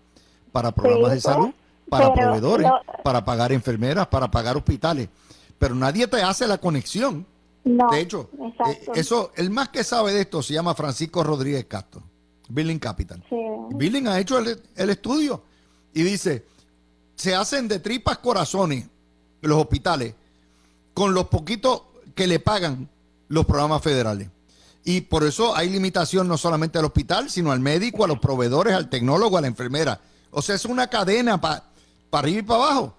para 0.51 0.73
programas 0.73 1.13
de 1.13 1.21
salud, 1.21 1.51
para 1.89 2.13
proveedores, 2.13 2.69
para 3.05 3.25
pagar 3.25 3.53
enfermeras, 3.53 4.09
para 4.09 4.29
pagar 4.29 4.57
hospitales. 4.57 5.09
Pero 5.61 5.77
nadie 5.77 6.09
te 6.09 6.21
hace 6.21 6.49
la 6.49 6.59
conexión. 6.59 7.25
de 7.63 8.01
hecho, 8.01 8.31
eh, 8.69 8.85
eso, 8.97 9.31
el 9.37 9.51
más 9.51 9.69
que 9.69 9.85
sabe 9.85 10.13
de 10.13 10.23
esto 10.23 10.43
se 10.43 10.55
llama 10.55 10.75
Francisco 10.75 11.23
Rodríguez 11.23 11.67
Castro, 11.67 12.03
Billing 12.49 12.81
Capital. 12.81 13.23
Billing 13.71 14.09
ha 14.09 14.19
hecho 14.19 14.37
el, 14.41 14.61
el 14.75 14.91
estudio 14.91 15.41
y 15.93 16.03
dice, 16.03 16.45
se 17.15 17.37
hacen 17.37 17.69
de 17.69 17.79
tripas 17.79 18.19
corazones 18.19 18.89
los 19.41 19.57
hospitales 19.57 20.17
con 20.95 21.15
los 21.15 21.29
poquitos 21.29 21.83
que 22.17 22.27
le 22.27 22.41
pagan 22.41 22.89
los 23.29 23.47
programas 23.47 23.83
federales. 23.83 24.34
Y 24.85 25.03
por 25.03 25.25
eso 25.25 25.57
hay 25.57 25.71
limitación 25.71 26.29
no 26.29 26.37
solamente 26.37 26.79
al 26.79 26.85
hospital, 26.85 27.31
sino 27.31 27.53
al 27.53 27.61
médico, 27.61 28.05
a 28.05 28.09
los 28.09 28.19
proveedores, 28.19 28.75
al 28.75 28.91
tecnólogo, 28.91 29.39
a 29.39 29.41
la 29.41 29.47
enfermera. 29.47 29.99
O 30.31 30.43
sea, 30.43 30.55
es 30.55 30.67
una 30.67 30.89
cadena 30.89 31.41
para 31.41 31.63
arriba 32.13 32.39
y 32.41 32.43
para 32.43 32.65
abajo. 32.65 32.95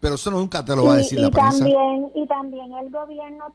Pero 0.00 0.16
eso 0.16 0.30
nunca 0.30 0.62
te 0.62 0.76
lo 0.76 0.84
va 0.84 0.94
a 0.94 0.96
decir 0.96 1.18
la 1.18 1.30
También, 1.30 2.10
y 2.14 2.26
también 2.26 2.72
el 2.74 2.90
gobierno 2.90 3.46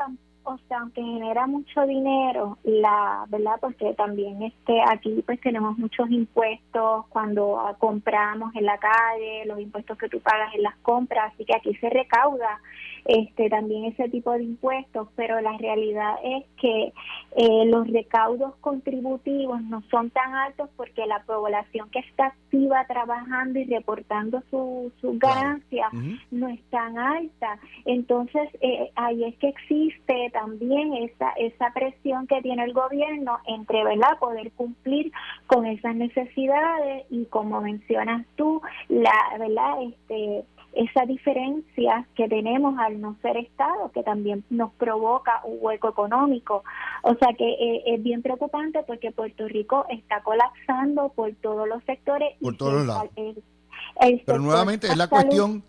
o 0.49 0.57
sea, 0.67 0.79
aunque 0.79 1.01
genera 1.01 1.45
mucho 1.45 1.85
dinero, 1.85 2.57
la 2.63 3.25
verdad, 3.29 3.57
porque 3.61 3.93
también 3.93 4.41
este 4.41 4.81
aquí 4.81 5.21
pues 5.23 5.39
tenemos 5.41 5.77
muchos 5.77 6.09
impuestos 6.09 7.05
cuando 7.09 7.59
ah, 7.59 7.75
compramos 7.77 8.55
en 8.55 8.65
la 8.65 8.79
calle, 8.79 9.45
los 9.45 9.59
impuestos 9.59 9.95
que 9.99 10.09
tú 10.09 10.19
pagas 10.21 10.55
en 10.55 10.63
las 10.63 10.75
compras, 10.77 11.33
así 11.33 11.45
que 11.45 11.55
aquí 11.55 11.75
se 11.75 11.89
recauda 11.89 12.59
este 13.05 13.49
también 13.49 13.85
ese 13.85 14.09
tipo 14.09 14.31
de 14.31 14.43
impuestos, 14.43 15.07
pero 15.15 15.39
la 15.41 15.57
realidad 15.57 16.15
es 16.23 16.45
que 16.59 16.93
eh, 17.35 17.65
los 17.65 17.87
recaudos 17.87 18.55
contributivos 18.61 19.61
no 19.63 19.81
son 19.89 20.09
tan 20.09 20.33
altos 20.33 20.69
porque 20.75 21.05
la 21.05 21.23
población 21.23 21.89
que 21.89 21.99
está 21.99 22.27
activa 22.27 22.85
trabajando 22.87 23.59
y 23.59 23.65
reportando 23.65 24.41
sus 24.49 24.93
su 25.01 25.17
ganancias 25.19 25.91
no 26.31 26.47
es 26.47 26.61
tan 26.69 26.97
alta. 26.97 27.59
Entonces, 27.85 28.49
eh, 28.61 28.91
ahí 28.95 29.23
es 29.23 29.37
que 29.37 29.49
existe 29.49 30.29
también 30.33 30.93
esa, 30.93 31.31
esa 31.37 31.71
presión 31.73 32.27
que 32.27 32.41
tiene 32.41 32.63
el 32.63 32.73
gobierno 32.73 33.39
entre, 33.45 33.83
¿verdad?, 33.83 34.17
poder 34.19 34.51
cumplir 34.51 35.11
con 35.47 35.65
esas 35.65 35.95
necesidades 35.95 37.05
y 37.09 37.25
como 37.25 37.61
mencionas 37.61 38.25
tú, 38.35 38.61
la, 38.87 39.37
¿verdad?, 39.37 39.83
este 39.83 40.45
esa 40.73 41.05
diferencia 41.05 42.07
que 42.15 42.27
tenemos 42.27 42.77
al 42.79 43.01
no 43.01 43.17
ser 43.21 43.37
Estado, 43.37 43.91
que 43.91 44.03
también 44.03 44.43
nos 44.49 44.71
provoca 44.73 45.41
un 45.43 45.57
hueco 45.61 45.89
económico. 45.89 46.63
O 47.03 47.15
sea 47.15 47.33
que 47.37 47.49
eh, 47.49 47.83
es 47.87 48.03
bien 48.03 48.21
preocupante 48.21 48.83
porque 48.83 49.11
Puerto 49.11 49.47
Rico 49.47 49.85
está 49.89 50.21
colapsando 50.21 51.09
por 51.09 51.33
todos 51.35 51.67
los 51.67 51.83
sectores. 51.85 52.35
Por 52.39 52.55
todos 52.55 52.85
lados. 52.85 53.09
Pero 54.25 54.39
nuevamente 54.39 54.87
es 54.87 54.97
la 54.97 55.07
cuestión 55.07 55.63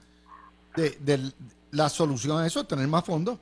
de, 0.76 0.90
de, 1.00 1.32
la 1.70 1.88
solución 1.88 2.38
a 2.38 2.46
eso, 2.46 2.66
tener 2.66 2.86
más 2.86 3.04
fondos. 3.04 3.38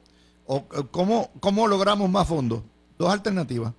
O, 0.47 0.65
¿cómo, 0.91 1.31
¿Cómo 1.41 1.67
logramos 1.67 2.09
más 2.09 2.27
fondos? 2.27 2.63
Dos 2.97 3.13
alternativas. 3.13 3.73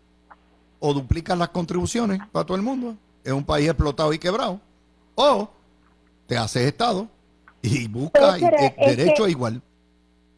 O 0.80 0.94
duplicas 0.94 1.38
las 1.38 1.50
contribuciones 1.50 2.20
para 2.32 2.46
todo 2.46 2.58
el 2.58 2.64
mundo, 2.64 2.96
es 3.24 3.34
un 3.34 3.44
país 3.44 3.68
explotado 3.68 4.14
y 4.14 4.20
quebrado. 4.20 4.60
O 5.16 5.50
te 6.28 6.38
haces 6.38 6.68
Estado 6.68 7.08
y 7.62 7.88
busca 7.88 8.38
derecho 8.78 9.28
igual. 9.28 9.62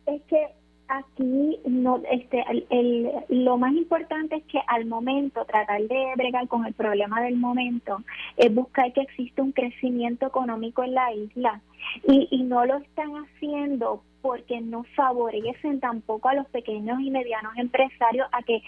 Es 0.05 0.21
que 0.23 0.47
aquí 0.87 1.59
no 1.65 2.01
este 2.11 2.43
el, 2.69 3.09
lo 3.29 3.57
más 3.57 3.73
importante 3.73 4.35
es 4.35 4.43
que 4.43 4.59
al 4.67 4.85
momento 4.85 5.45
tratar 5.45 5.81
de 5.83 6.13
bregar 6.17 6.47
con 6.49 6.65
el 6.65 6.73
problema 6.73 7.21
del 7.21 7.37
momento 7.37 8.03
es 8.35 8.53
buscar 8.53 8.91
que 8.91 9.01
exista 9.01 9.41
un 9.41 9.53
crecimiento 9.53 10.27
económico 10.27 10.83
en 10.83 10.93
la 10.93 11.13
isla 11.13 11.61
y, 12.07 12.27
y 12.29 12.43
no 12.43 12.65
lo 12.65 12.77
están 12.77 13.11
haciendo 13.15 14.03
porque 14.21 14.61
no 14.61 14.83
favorecen 14.95 15.79
tampoco 15.79 16.29
a 16.29 16.35
los 16.35 16.47
pequeños 16.47 16.99
y 17.01 17.09
medianos 17.11 17.53
empresarios 17.57 18.27
a 18.31 18.43
que, 18.43 18.61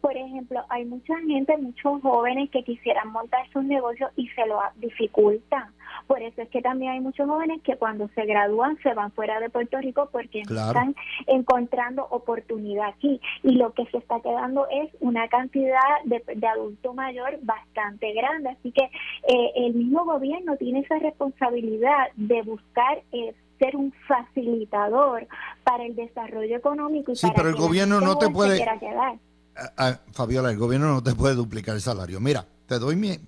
por 0.00 0.16
ejemplo, 0.16 0.64
hay 0.68 0.84
mucha 0.84 1.18
gente, 1.20 1.56
muchos 1.58 2.00
jóvenes 2.02 2.50
que 2.50 2.62
quisieran 2.62 3.12
montar 3.12 3.48
sus 3.52 3.64
negocios 3.64 4.10
y 4.16 4.28
se 4.28 4.46
lo 4.46 4.60
dificultan. 4.76 5.72
Por 6.06 6.22
eso 6.22 6.42
es 6.42 6.48
que 6.48 6.60
también 6.60 6.92
hay 6.92 7.00
muchos 7.00 7.28
jóvenes 7.28 7.62
que 7.62 7.76
cuando 7.76 8.08
se 8.08 8.24
gradúan 8.24 8.78
se 8.82 8.94
van 8.94 9.12
fuera 9.12 9.40
de 9.40 9.50
Puerto 9.50 9.78
Rico 9.78 10.08
porque 10.10 10.42
no 10.48 10.66
están 10.66 10.94
encontrando 11.26 12.06
oportunidad 12.10 12.88
aquí. 12.88 13.20
Y 13.42 13.52
lo 13.52 13.72
que 13.72 13.86
se 13.86 13.98
está 13.98 14.20
quedando 14.20 14.66
es 14.70 14.90
una 15.00 15.28
cantidad 15.28 15.78
de, 16.04 16.22
adulto 16.46 16.94
mayor 16.94 17.38
bastante 17.42 18.12
grande. 18.12 18.50
Así 18.50 18.72
que 18.72 18.84
eh, 18.84 19.52
el 19.56 19.74
mismo 19.74 20.04
gobierno 20.04 20.56
tiene 20.56 20.80
esa 20.80 20.98
responsabilidad 20.98 22.08
de 22.16 22.42
buscar 22.42 23.02
eh, 23.12 23.34
ser 23.58 23.76
un 23.76 23.92
facilitador 24.06 25.26
para 25.62 25.84
el 25.84 25.94
desarrollo 25.94 26.56
económico 26.56 27.12
y 27.12 27.16
sí, 27.16 27.28
pero 27.34 27.48
el 27.48 27.54
gobierno 27.54 28.00
no 28.00 28.18
te 28.18 28.28
puede 28.28 28.64
ah, 28.64 29.72
ah, 29.76 30.00
Fabiola, 30.12 30.50
el 30.50 30.58
gobierno 30.58 30.88
no 30.88 31.02
te 31.02 31.14
puede 31.14 31.34
duplicar 31.34 31.74
el 31.74 31.80
salario. 31.80 32.20
Mira, 32.20 32.46
te 32.66 32.78
doy 32.78 32.96
mi, 32.96 33.18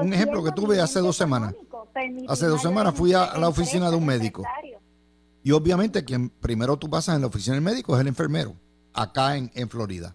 un 0.00 0.12
ejemplo 0.12 0.42
que 0.42 0.52
tuve 0.52 0.80
hace 0.80 1.00
dos 1.00 1.16
semanas. 1.16 1.54
Hace 2.28 2.46
dos 2.46 2.62
semanas 2.62 2.94
fui 2.94 3.12
a, 3.12 3.36
la 3.38 3.48
oficina 3.48 3.90
de 3.90 3.96
un 3.96 4.06
médico. 4.06 4.44
Y 5.42 5.52
obviamente 5.52 6.04
quien 6.04 6.28
primero 6.28 6.76
tú 6.76 6.88
pasas 6.90 7.14
en 7.16 7.22
la 7.22 7.28
oficina 7.28 7.54
del 7.54 7.64
médico 7.64 7.94
es 7.94 8.00
el 8.00 8.08
enfermero, 8.08 8.54
acá 8.92 9.36
en, 9.36 9.50
en 9.54 9.68
Florida, 9.68 10.14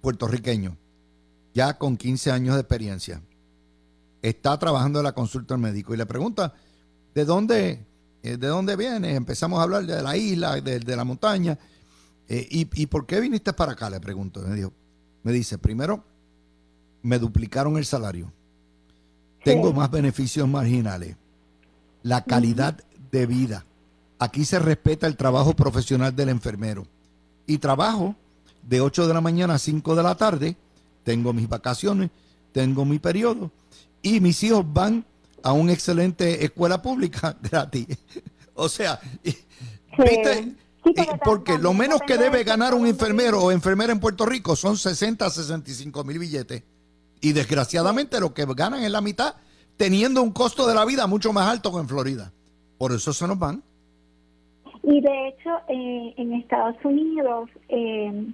puertorriqueño, 0.00 0.76
ya 1.54 1.78
con 1.78 1.96
15 1.96 2.32
años 2.32 2.54
de 2.54 2.60
experiencia. 2.60 3.22
Está 4.20 4.58
trabajando 4.58 5.00
en 5.00 5.04
la 5.04 5.12
consulta 5.12 5.54
del 5.54 5.62
médico 5.62 5.94
y 5.94 5.96
le 5.96 6.06
pregunta, 6.06 6.54
¿de 7.14 7.24
dónde, 7.24 7.84
¿de 8.22 8.36
dónde 8.36 8.76
vienes? 8.76 9.16
Empezamos 9.16 9.58
a 9.58 9.64
hablar 9.64 9.84
de 9.84 10.00
la 10.00 10.16
isla, 10.16 10.60
de, 10.60 10.96
la 10.96 11.04
montaña. 11.04 11.58
Eh, 12.28 12.46
y, 12.50 12.86
por 12.86 13.06
qué 13.06 13.20
viniste 13.20 13.52
para 13.52 13.72
acá? 13.72 13.90
Le 13.90 14.00
pregunto. 14.00 14.40
Me, 14.42 14.54
dijo, 14.54 14.72
me 15.22 15.32
dice, 15.32 15.58
primero, 15.58 16.04
me 17.02 17.18
duplicaron 17.18 17.76
el 17.76 17.84
salario. 17.84 18.32
Tengo 19.44 19.72
más 19.72 19.90
beneficios 19.90 20.48
marginales. 20.48 21.16
La 22.02 22.24
calidad 22.24 22.82
de 23.10 23.26
vida. 23.26 23.66
Aquí 24.18 24.44
se 24.44 24.60
respeta 24.60 25.08
el 25.08 25.16
trabajo 25.16 25.54
profesional 25.54 26.14
del 26.14 26.28
enfermero. 26.28 26.86
Y 27.46 27.58
trabajo 27.58 28.14
de 28.62 28.80
8 28.80 29.08
de 29.08 29.14
la 29.14 29.20
mañana 29.20 29.54
a 29.54 29.58
5 29.58 29.96
de 29.96 30.02
la 30.02 30.14
tarde. 30.14 30.56
Tengo 31.02 31.32
mis 31.32 31.48
vacaciones, 31.48 32.10
tengo 32.52 32.84
mi 32.84 33.00
periodo. 33.00 33.50
Y 34.00 34.20
mis 34.20 34.42
hijos 34.44 34.64
van 34.72 35.04
a 35.42 35.52
una 35.52 35.72
excelente 35.72 36.44
escuela 36.44 36.80
pública 36.82 37.36
gratis. 37.42 37.86
o 38.54 38.68
sea, 38.68 39.00
¿viste? 39.22 40.54
porque 41.24 41.58
lo 41.58 41.72
menos 41.74 42.00
que 42.06 42.18
debe 42.18 42.44
ganar 42.44 42.74
un 42.74 42.86
enfermero 42.86 43.40
o 43.40 43.52
enfermera 43.52 43.92
en 43.92 44.00
Puerto 44.00 44.26
Rico 44.26 44.56
son 44.56 44.76
60 44.76 45.24
a 45.24 45.30
65 45.30 46.04
mil 46.04 46.18
billetes. 46.18 46.62
Y 47.20 47.32
desgraciadamente 47.32 48.18
lo 48.18 48.34
que 48.34 48.44
ganan 48.46 48.82
es 48.82 48.90
la 48.90 49.00
mitad, 49.00 49.36
teniendo 49.76 50.22
un 50.22 50.32
costo 50.32 50.66
de 50.66 50.74
la 50.74 50.84
vida 50.84 51.06
mucho 51.06 51.32
más 51.32 51.48
alto 51.48 51.72
que 51.72 51.78
en 51.78 51.88
Florida. 51.88 52.32
Por 52.78 52.92
eso 52.92 53.12
se 53.12 53.28
nos 53.28 53.38
van. 53.38 53.62
Y 54.82 55.00
de 55.00 55.28
hecho, 55.28 55.50
eh, 55.68 56.14
en 56.16 56.32
Estados 56.32 56.74
Unidos, 56.82 57.48
eh, 57.68 58.26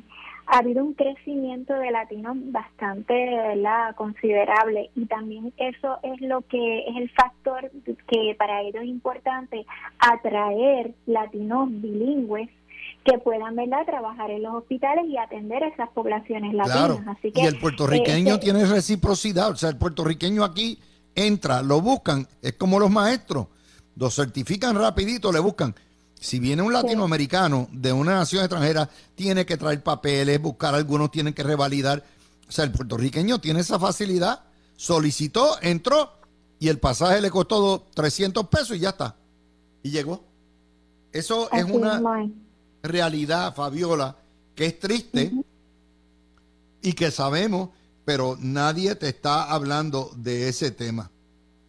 ha 0.50 0.58
habido 0.58 0.82
un 0.82 0.94
crecimiento 0.94 1.74
de 1.74 1.90
latinos 1.90 2.36
bastante 2.46 3.12
¿verdad? 3.12 3.94
considerable 3.96 4.90
y 4.96 5.04
también 5.04 5.52
eso 5.58 5.98
es 6.02 6.20
lo 6.22 6.40
que 6.42 6.88
es 6.88 6.96
el 6.96 7.10
factor 7.10 7.70
que 8.08 8.34
para 8.38 8.62
ellos 8.62 8.82
es 8.82 8.88
importante 8.88 9.66
atraer 9.98 10.94
latinos 11.06 11.68
bilingües 11.70 12.48
que 13.04 13.18
puedan 13.18 13.56
¿verdad? 13.56 13.84
trabajar 13.84 14.30
en 14.30 14.42
los 14.42 14.54
hospitales 14.54 15.04
y 15.06 15.18
atender 15.18 15.64
a 15.64 15.68
esas 15.68 15.90
poblaciones 15.90 16.54
latinas. 16.54 17.00
Así 17.06 17.30
que, 17.30 17.42
y 17.42 17.46
el 17.46 17.58
puertorriqueño 17.58 18.34
este 18.34 18.44
tiene 18.44 18.64
reciprocidad, 18.64 19.50
o 19.50 19.56
sea, 19.56 19.68
el 19.68 19.76
puertorriqueño 19.76 20.44
aquí 20.44 20.78
entra, 21.14 21.62
lo 21.62 21.82
buscan, 21.82 22.26
es 22.40 22.54
como 22.54 22.80
los 22.80 22.90
maestros, 22.90 23.48
lo 23.96 24.10
certifican 24.10 24.76
rapidito, 24.76 25.30
le 25.30 25.40
buscan 25.40 25.74
si 26.20 26.38
viene 26.38 26.62
un 26.62 26.72
latinoamericano 26.72 27.68
de 27.72 27.92
una 27.92 28.14
nación 28.14 28.42
extranjera, 28.42 28.88
tiene 29.14 29.46
que 29.46 29.56
traer 29.56 29.82
papeles, 29.82 30.40
buscar 30.40 30.74
algunos, 30.74 31.10
tienen 31.10 31.32
que 31.32 31.42
revalidar. 31.42 32.04
O 32.48 32.52
sea, 32.52 32.64
el 32.64 32.72
puertorriqueño 32.72 33.40
tiene 33.40 33.60
esa 33.60 33.78
facilidad, 33.78 34.40
solicitó, 34.76 35.58
entró 35.62 36.12
y 36.58 36.68
el 36.68 36.78
pasaje 36.78 37.20
le 37.20 37.30
costó 37.30 37.86
300 37.94 38.48
pesos 38.48 38.76
y 38.76 38.80
ya 38.80 38.90
está. 38.90 39.16
Y 39.82 39.90
llegó. 39.90 40.24
Eso 41.12 41.50
es 41.52 41.64
una 41.64 42.00
realidad, 42.82 43.54
Fabiola, 43.54 44.16
que 44.54 44.66
es 44.66 44.78
triste 44.78 45.32
y 46.82 46.92
que 46.92 47.10
sabemos, 47.10 47.70
pero 48.04 48.36
nadie 48.40 48.94
te 48.96 49.08
está 49.08 49.44
hablando 49.44 50.10
de 50.16 50.48
ese 50.48 50.70
tema. 50.70 51.10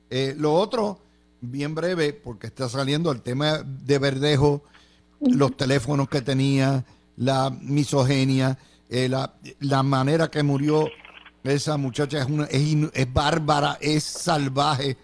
Eh, 0.10 0.34
lo 0.38 0.54
otro 0.56 1.00
bien 1.42 1.76
breve, 1.76 2.14
porque 2.14 2.48
está 2.48 2.70
saliendo 2.70 3.12
el 3.12 3.22
tema 3.22 3.64
de 3.64 4.00
Verdejo, 4.00 4.64
los 5.20 5.56
teléfonos 5.56 6.10
que 6.10 6.22
tenía, 6.22 6.86
la 7.18 7.50
misoginia, 7.50 8.58
eh, 8.90 9.10
la, 9.10 9.34
la, 9.60 9.84
manera 9.84 10.30
que 10.30 10.42
murió 10.42 10.88
esa 11.44 11.78
muchacha 11.78 12.20
es, 12.20 12.26
una, 12.26 12.46
es, 12.46 13.14
bárbara, 13.14 13.78
es 13.82 14.04
salvaje. 14.04 14.98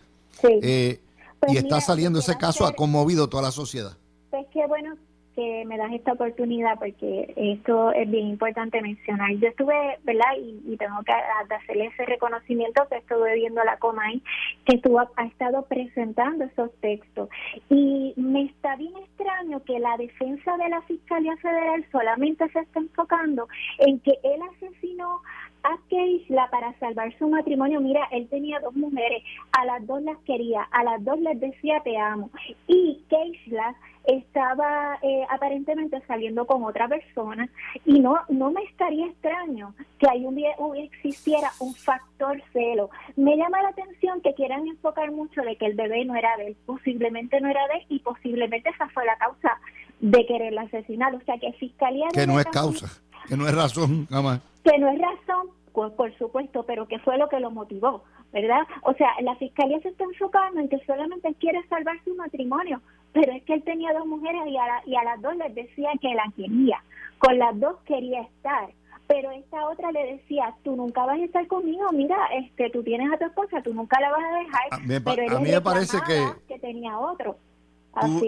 Eh, 0.43 1.01
pues 1.39 1.53
y 1.53 1.57
está 1.57 1.81
saliendo 1.81 2.19
ese 2.19 2.37
caso, 2.37 2.65
ha 2.65 2.73
conmovido 2.73 3.27
toda 3.27 3.43
la 3.43 3.51
sociedad. 3.51 3.97
Pues 4.29 4.45
qué 4.51 4.65
bueno 4.67 4.95
que 5.35 5.65
me 5.65 5.77
das 5.77 5.91
esta 5.91 6.13
oportunidad 6.13 6.79
porque 6.79 7.33
esto 7.35 7.91
es 7.91 8.09
bien 8.09 8.27
importante 8.27 8.81
mencionar. 8.81 9.31
Yo 9.33 9.49
estuve, 9.49 9.99
¿verdad? 10.03 10.31
Y, 10.39 10.77
tengo 10.77 11.01
que 11.03 11.13
hacerle 11.55 11.87
ese 11.87 12.05
reconocimiento 12.05 12.87
que 12.89 12.97
estuve 12.97 13.35
viendo 13.35 13.63
la 13.63 13.77
Comay, 13.77 14.21
que 14.65 14.75
estuvo, 14.77 14.99
ha 14.99 15.25
estado 15.25 15.63
presentando 15.63 16.45
esos 16.45 16.71
textos. 16.81 17.29
Y 17.69 18.13
me 18.17 18.43
está 18.43 18.75
bien 18.75 18.95
extraño 18.97 19.63
que 19.63 19.79
la 19.79 19.97
defensa 19.97 20.57
de 20.57 20.69
la 20.69 20.81
Fiscalía 20.83 21.35
Federal 21.37 21.85
solamente 21.91 22.47
se 22.49 22.59
está 22.59 22.79
enfocando 22.79 23.47
en 23.79 23.99
que 23.99 24.17
él 24.23 24.39
asesinó 24.55 25.21
a 25.65 25.77
Keishla 25.89 26.49
para 26.51 26.77
salvar 26.79 27.17
su 27.17 27.27
matrimonio. 27.27 27.81
Mira, 27.81 28.07
él 28.11 28.27
tenía 28.29 28.59
dos 28.59 28.75
mujeres, 28.75 29.23
a 29.51 29.65
las 29.65 29.85
dos 29.87 30.01
las 30.03 30.17
quería, 30.19 30.61
a 30.71 30.83
las 30.83 31.03
dos 31.03 31.19
les 31.19 31.39
decía 31.39 31.81
te 31.83 31.97
amo. 31.97 32.29
Y 32.67 33.03
Keishla 33.09 33.75
estaba 34.05 34.99
eh, 35.01 35.25
aparentemente 35.29 35.99
saliendo 36.05 36.45
con 36.45 36.63
otra 36.63 36.87
persona 36.87 37.49
y 37.85 37.99
no 37.99 38.19
no 38.29 38.51
me 38.51 38.61
estaría 38.61 39.07
extraño 39.07 39.73
que 39.97 40.07
ahí 40.07 40.25
un, 40.25 40.37
existiera 40.77 41.49
un 41.59 41.73
factor 41.73 42.39
celo. 42.53 42.91
Me 43.15 43.35
llama 43.35 43.63
la 43.63 43.69
atención 43.69 44.21
que 44.21 44.35
quieran 44.35 44.67
enfocar 44.67 45.11
mucho 45.11 45.41
de 45.41 45.55
que 45.55 45.65
el 45.65 45.73
bebé 45.73 46.05
no 46.05 46.15
era 46.15 46.37
de 46.37 46.47
él, 46.47 46.57
posiblemente 46.67 47.41
no 47.41 47.49
era 47.49 47.67
de 47.67 47.79
él 47.79 47.85
y 47.89 47.99
posiblemente 47.99 48.69
esa 48.69 48.87
fue 48.89 49.05
la 49.05 49.17
causa 49.17 49.57
de 49.99 50.25
querer 50.25 50.57
asesinar. 50.57 51.15
O 51.15 51.21
sea 51.21 51.37
que 51.37 51.53
fiscalía... 51.53 52.07
Que 52.13 52.27
no 52.27 52.39
es 52.39 52.45
causa, 52.45 52.87
que 53.27 53.37
no 53.37 53.47
es 53.47 53.55
razón, 53.55 54.07
nada 54.09 54.23
más. 54.23 54.41
Que 54.63 54.77
no 54.77 54.89
es 54.89 54.99
razón, 54.99 55.47
pues, 55.73 55.91
por 55.93 56.15
supuesto, 56.17 56.63
pero 56.63 56.87
que 56.87 56.99
fue 56.99 57.17
lo 57.17 57.29
que 57.29 57.39
lo 57.39 57.51
motivó, 57.51 58.03
¿verdad? 58.33 58.61
O 58.83 58.93
sea, 58.93 59.09
la 59.21 59.35
fiscalía 59.35 59.79
se 59.81 59.89
está 59.89 60.03
enfocando 60.03 60.59
en 60.59 60.69
que 60.69 60.83
solamente 60.85 61.33
quiere 61.39 61.65
salvar 61.67 61.97
su 62.03 62.15
matrimonio, 62.15 62.81
pero 63.13 63.31
es 63.33 63.43
que 63.43 63.53
él 63.53 63.63
tenía 63.63 63.93
dos 63.93 64.05
mujeres 64.05 64.41
y 64.47 64.57
a, 64.57 64.65
y 64.85 64.95
a 64.95 65.03
las 65.03 65.21
dos 65.21 65.35
les 65.37 65.53
decía 65.53 65.89
que 66.01 66.13
la 66.13 66.31
quería, 66.35 66.83
con 67.19 67.37
las 67.37 67.59
dos 67.59 67.77
quería 67.85 68.21
estar 68.21 68.69
pero 69.07 69.31
esta 69.31 69.67
otra 69.69 69.91
le 69.91 70.15
decía, 70.15 70.55
tú 70.63 70.75
nunca 70.75 71.05
vas 71.05 71.19
a 71.19 71.23
estar 71.23 71.45
conmigo, 71.47 71.91
mira, 71.91 72.17
este, 72.33 72.69
tú 72.71 72.83
tienes 72.83 73.11
a 73.13 73.17
tu 73.17 73.25
esposa, 73.25 73.61
tú 73.61 73.73
nunca 73.73 73.99
la 73.99 74.09
vas 74.09 74.23
a 74.23 74.37
dejar, 74.39 75.03
pero 75.03 75.37
a 75.37 75.39
mí 75.39 75.51
me 75.51 75.61
parece 75.61 75.97
que, 76.05 76.25
que 76.47 76.59
tenía 76.59 76.97
otro. 76.97 77.37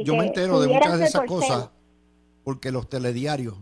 yo 0.04 0.16
me 0.16 0.28
entero 0.28 0.60
de 0.60 0.68
muchas 0.68 1.00
de 1.00 1.06
esas 1.06 1.26
cosas 1.26 1.72
porque 2.44 2.72
los 2.72 2.88
telediarios 2.88 3.56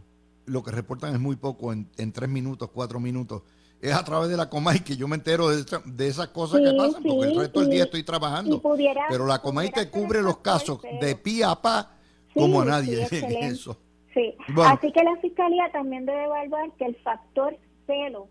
lo 0.46 0.64
que 0.64 0.72
reportan 0.72 1.14
es 1.14 1.20
muy 1.20 1.36
poco, 1.36 1.74
en, 1.74 1.90
en 1.98 2.12
tres 2.12 2.30
minutos, 2.30 2.70
cuatro 2.74 3.00
minutos. 3.00 3.44
Es 3.82 3.94
a 3.94 4.04
través 4.04 4.30
de 4.30 4.38
la 4.38 4.50
Comay 4.50 4.80
que 4.80 4.96
yo 4.96 5.08
me 5.08 5.16
entero 5.16 5.50
de, 5.50 5.64
de 5.86 6.08
esas 6.08 6.30
cosas 6.30 6.62
que 6.62 6.74
pasan, 6.76 7.04
porque 7.04 7.28
el 7.28 7.38
resto 7.38 7.60
del 7.60 7.70
día 7.70 7.84
estoy 7.84 8.04
trabajando. 8.04 8.62
pero 9.10 9.26
la 9.28 9.40
Comay 9.40 9.72
te 9.72 9.90
cubre 9.90 10.22
los 10.22 10.38
casos 10.38 10.80
de 11.02 11.16
pie 11.16 11.44
a 11.44 11.56
pa 11.56 11.92
como 12.34 12.62
a 12.62 12.66
nadie 12.66 13.04
eso. 13.04 13.78
Sí, 14.14 14.34
así 14.64 14.92
que 14.94 15.04
la 15.04 15.18
fiscalía 15.18 15.70
también 15.74 16.06
debe 16.06 16.24
evaluar 16.24 16.72
que 16.78 16.86
el 16.86 16.96
factor 16.98 17.58
celo 17.86 18.30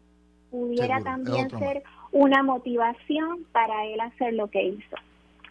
pudiera 0.51 1.03
también 1.03 1.51
ser 1.51 1.83
una 2.11 2.43
motivación 2.43 3.45
para 3.53 3.85
él 3.87 4.01
hacer 4.01 4.33
lo 4.35 4.49
que 4.49 4.63
hizo. 4.69 4.97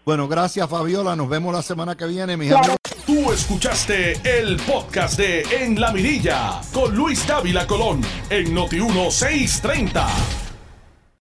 Bueno, 0.05 0.27
gracias 0.27 0.69
Fabiola, 0.69 1.15
nos 1.15 1.29
vemos 1.29 1.53
la 1.53 1.61
semana 1.61 1.95
que 1.95 2.05
viene, 2.05 2.35
mis 2.35 2.51
amigos. 2.51 2.75
Tú 3.05 3.31
escuchaste 3.31 4.19
el 4.39 4.57
podcast 4.57 5.17
de 5.17 5.43
En 5.61 5.79
la 5.79 5.93
Mirilla 5.93 6.59
con 6.73 6.93
Luis 6.93 7.25
Dávila 7.25 7.65
Colón 7.65 8.01
en 8.29 8.53
Noti 8.53 8.81
1630. 8.81 10.42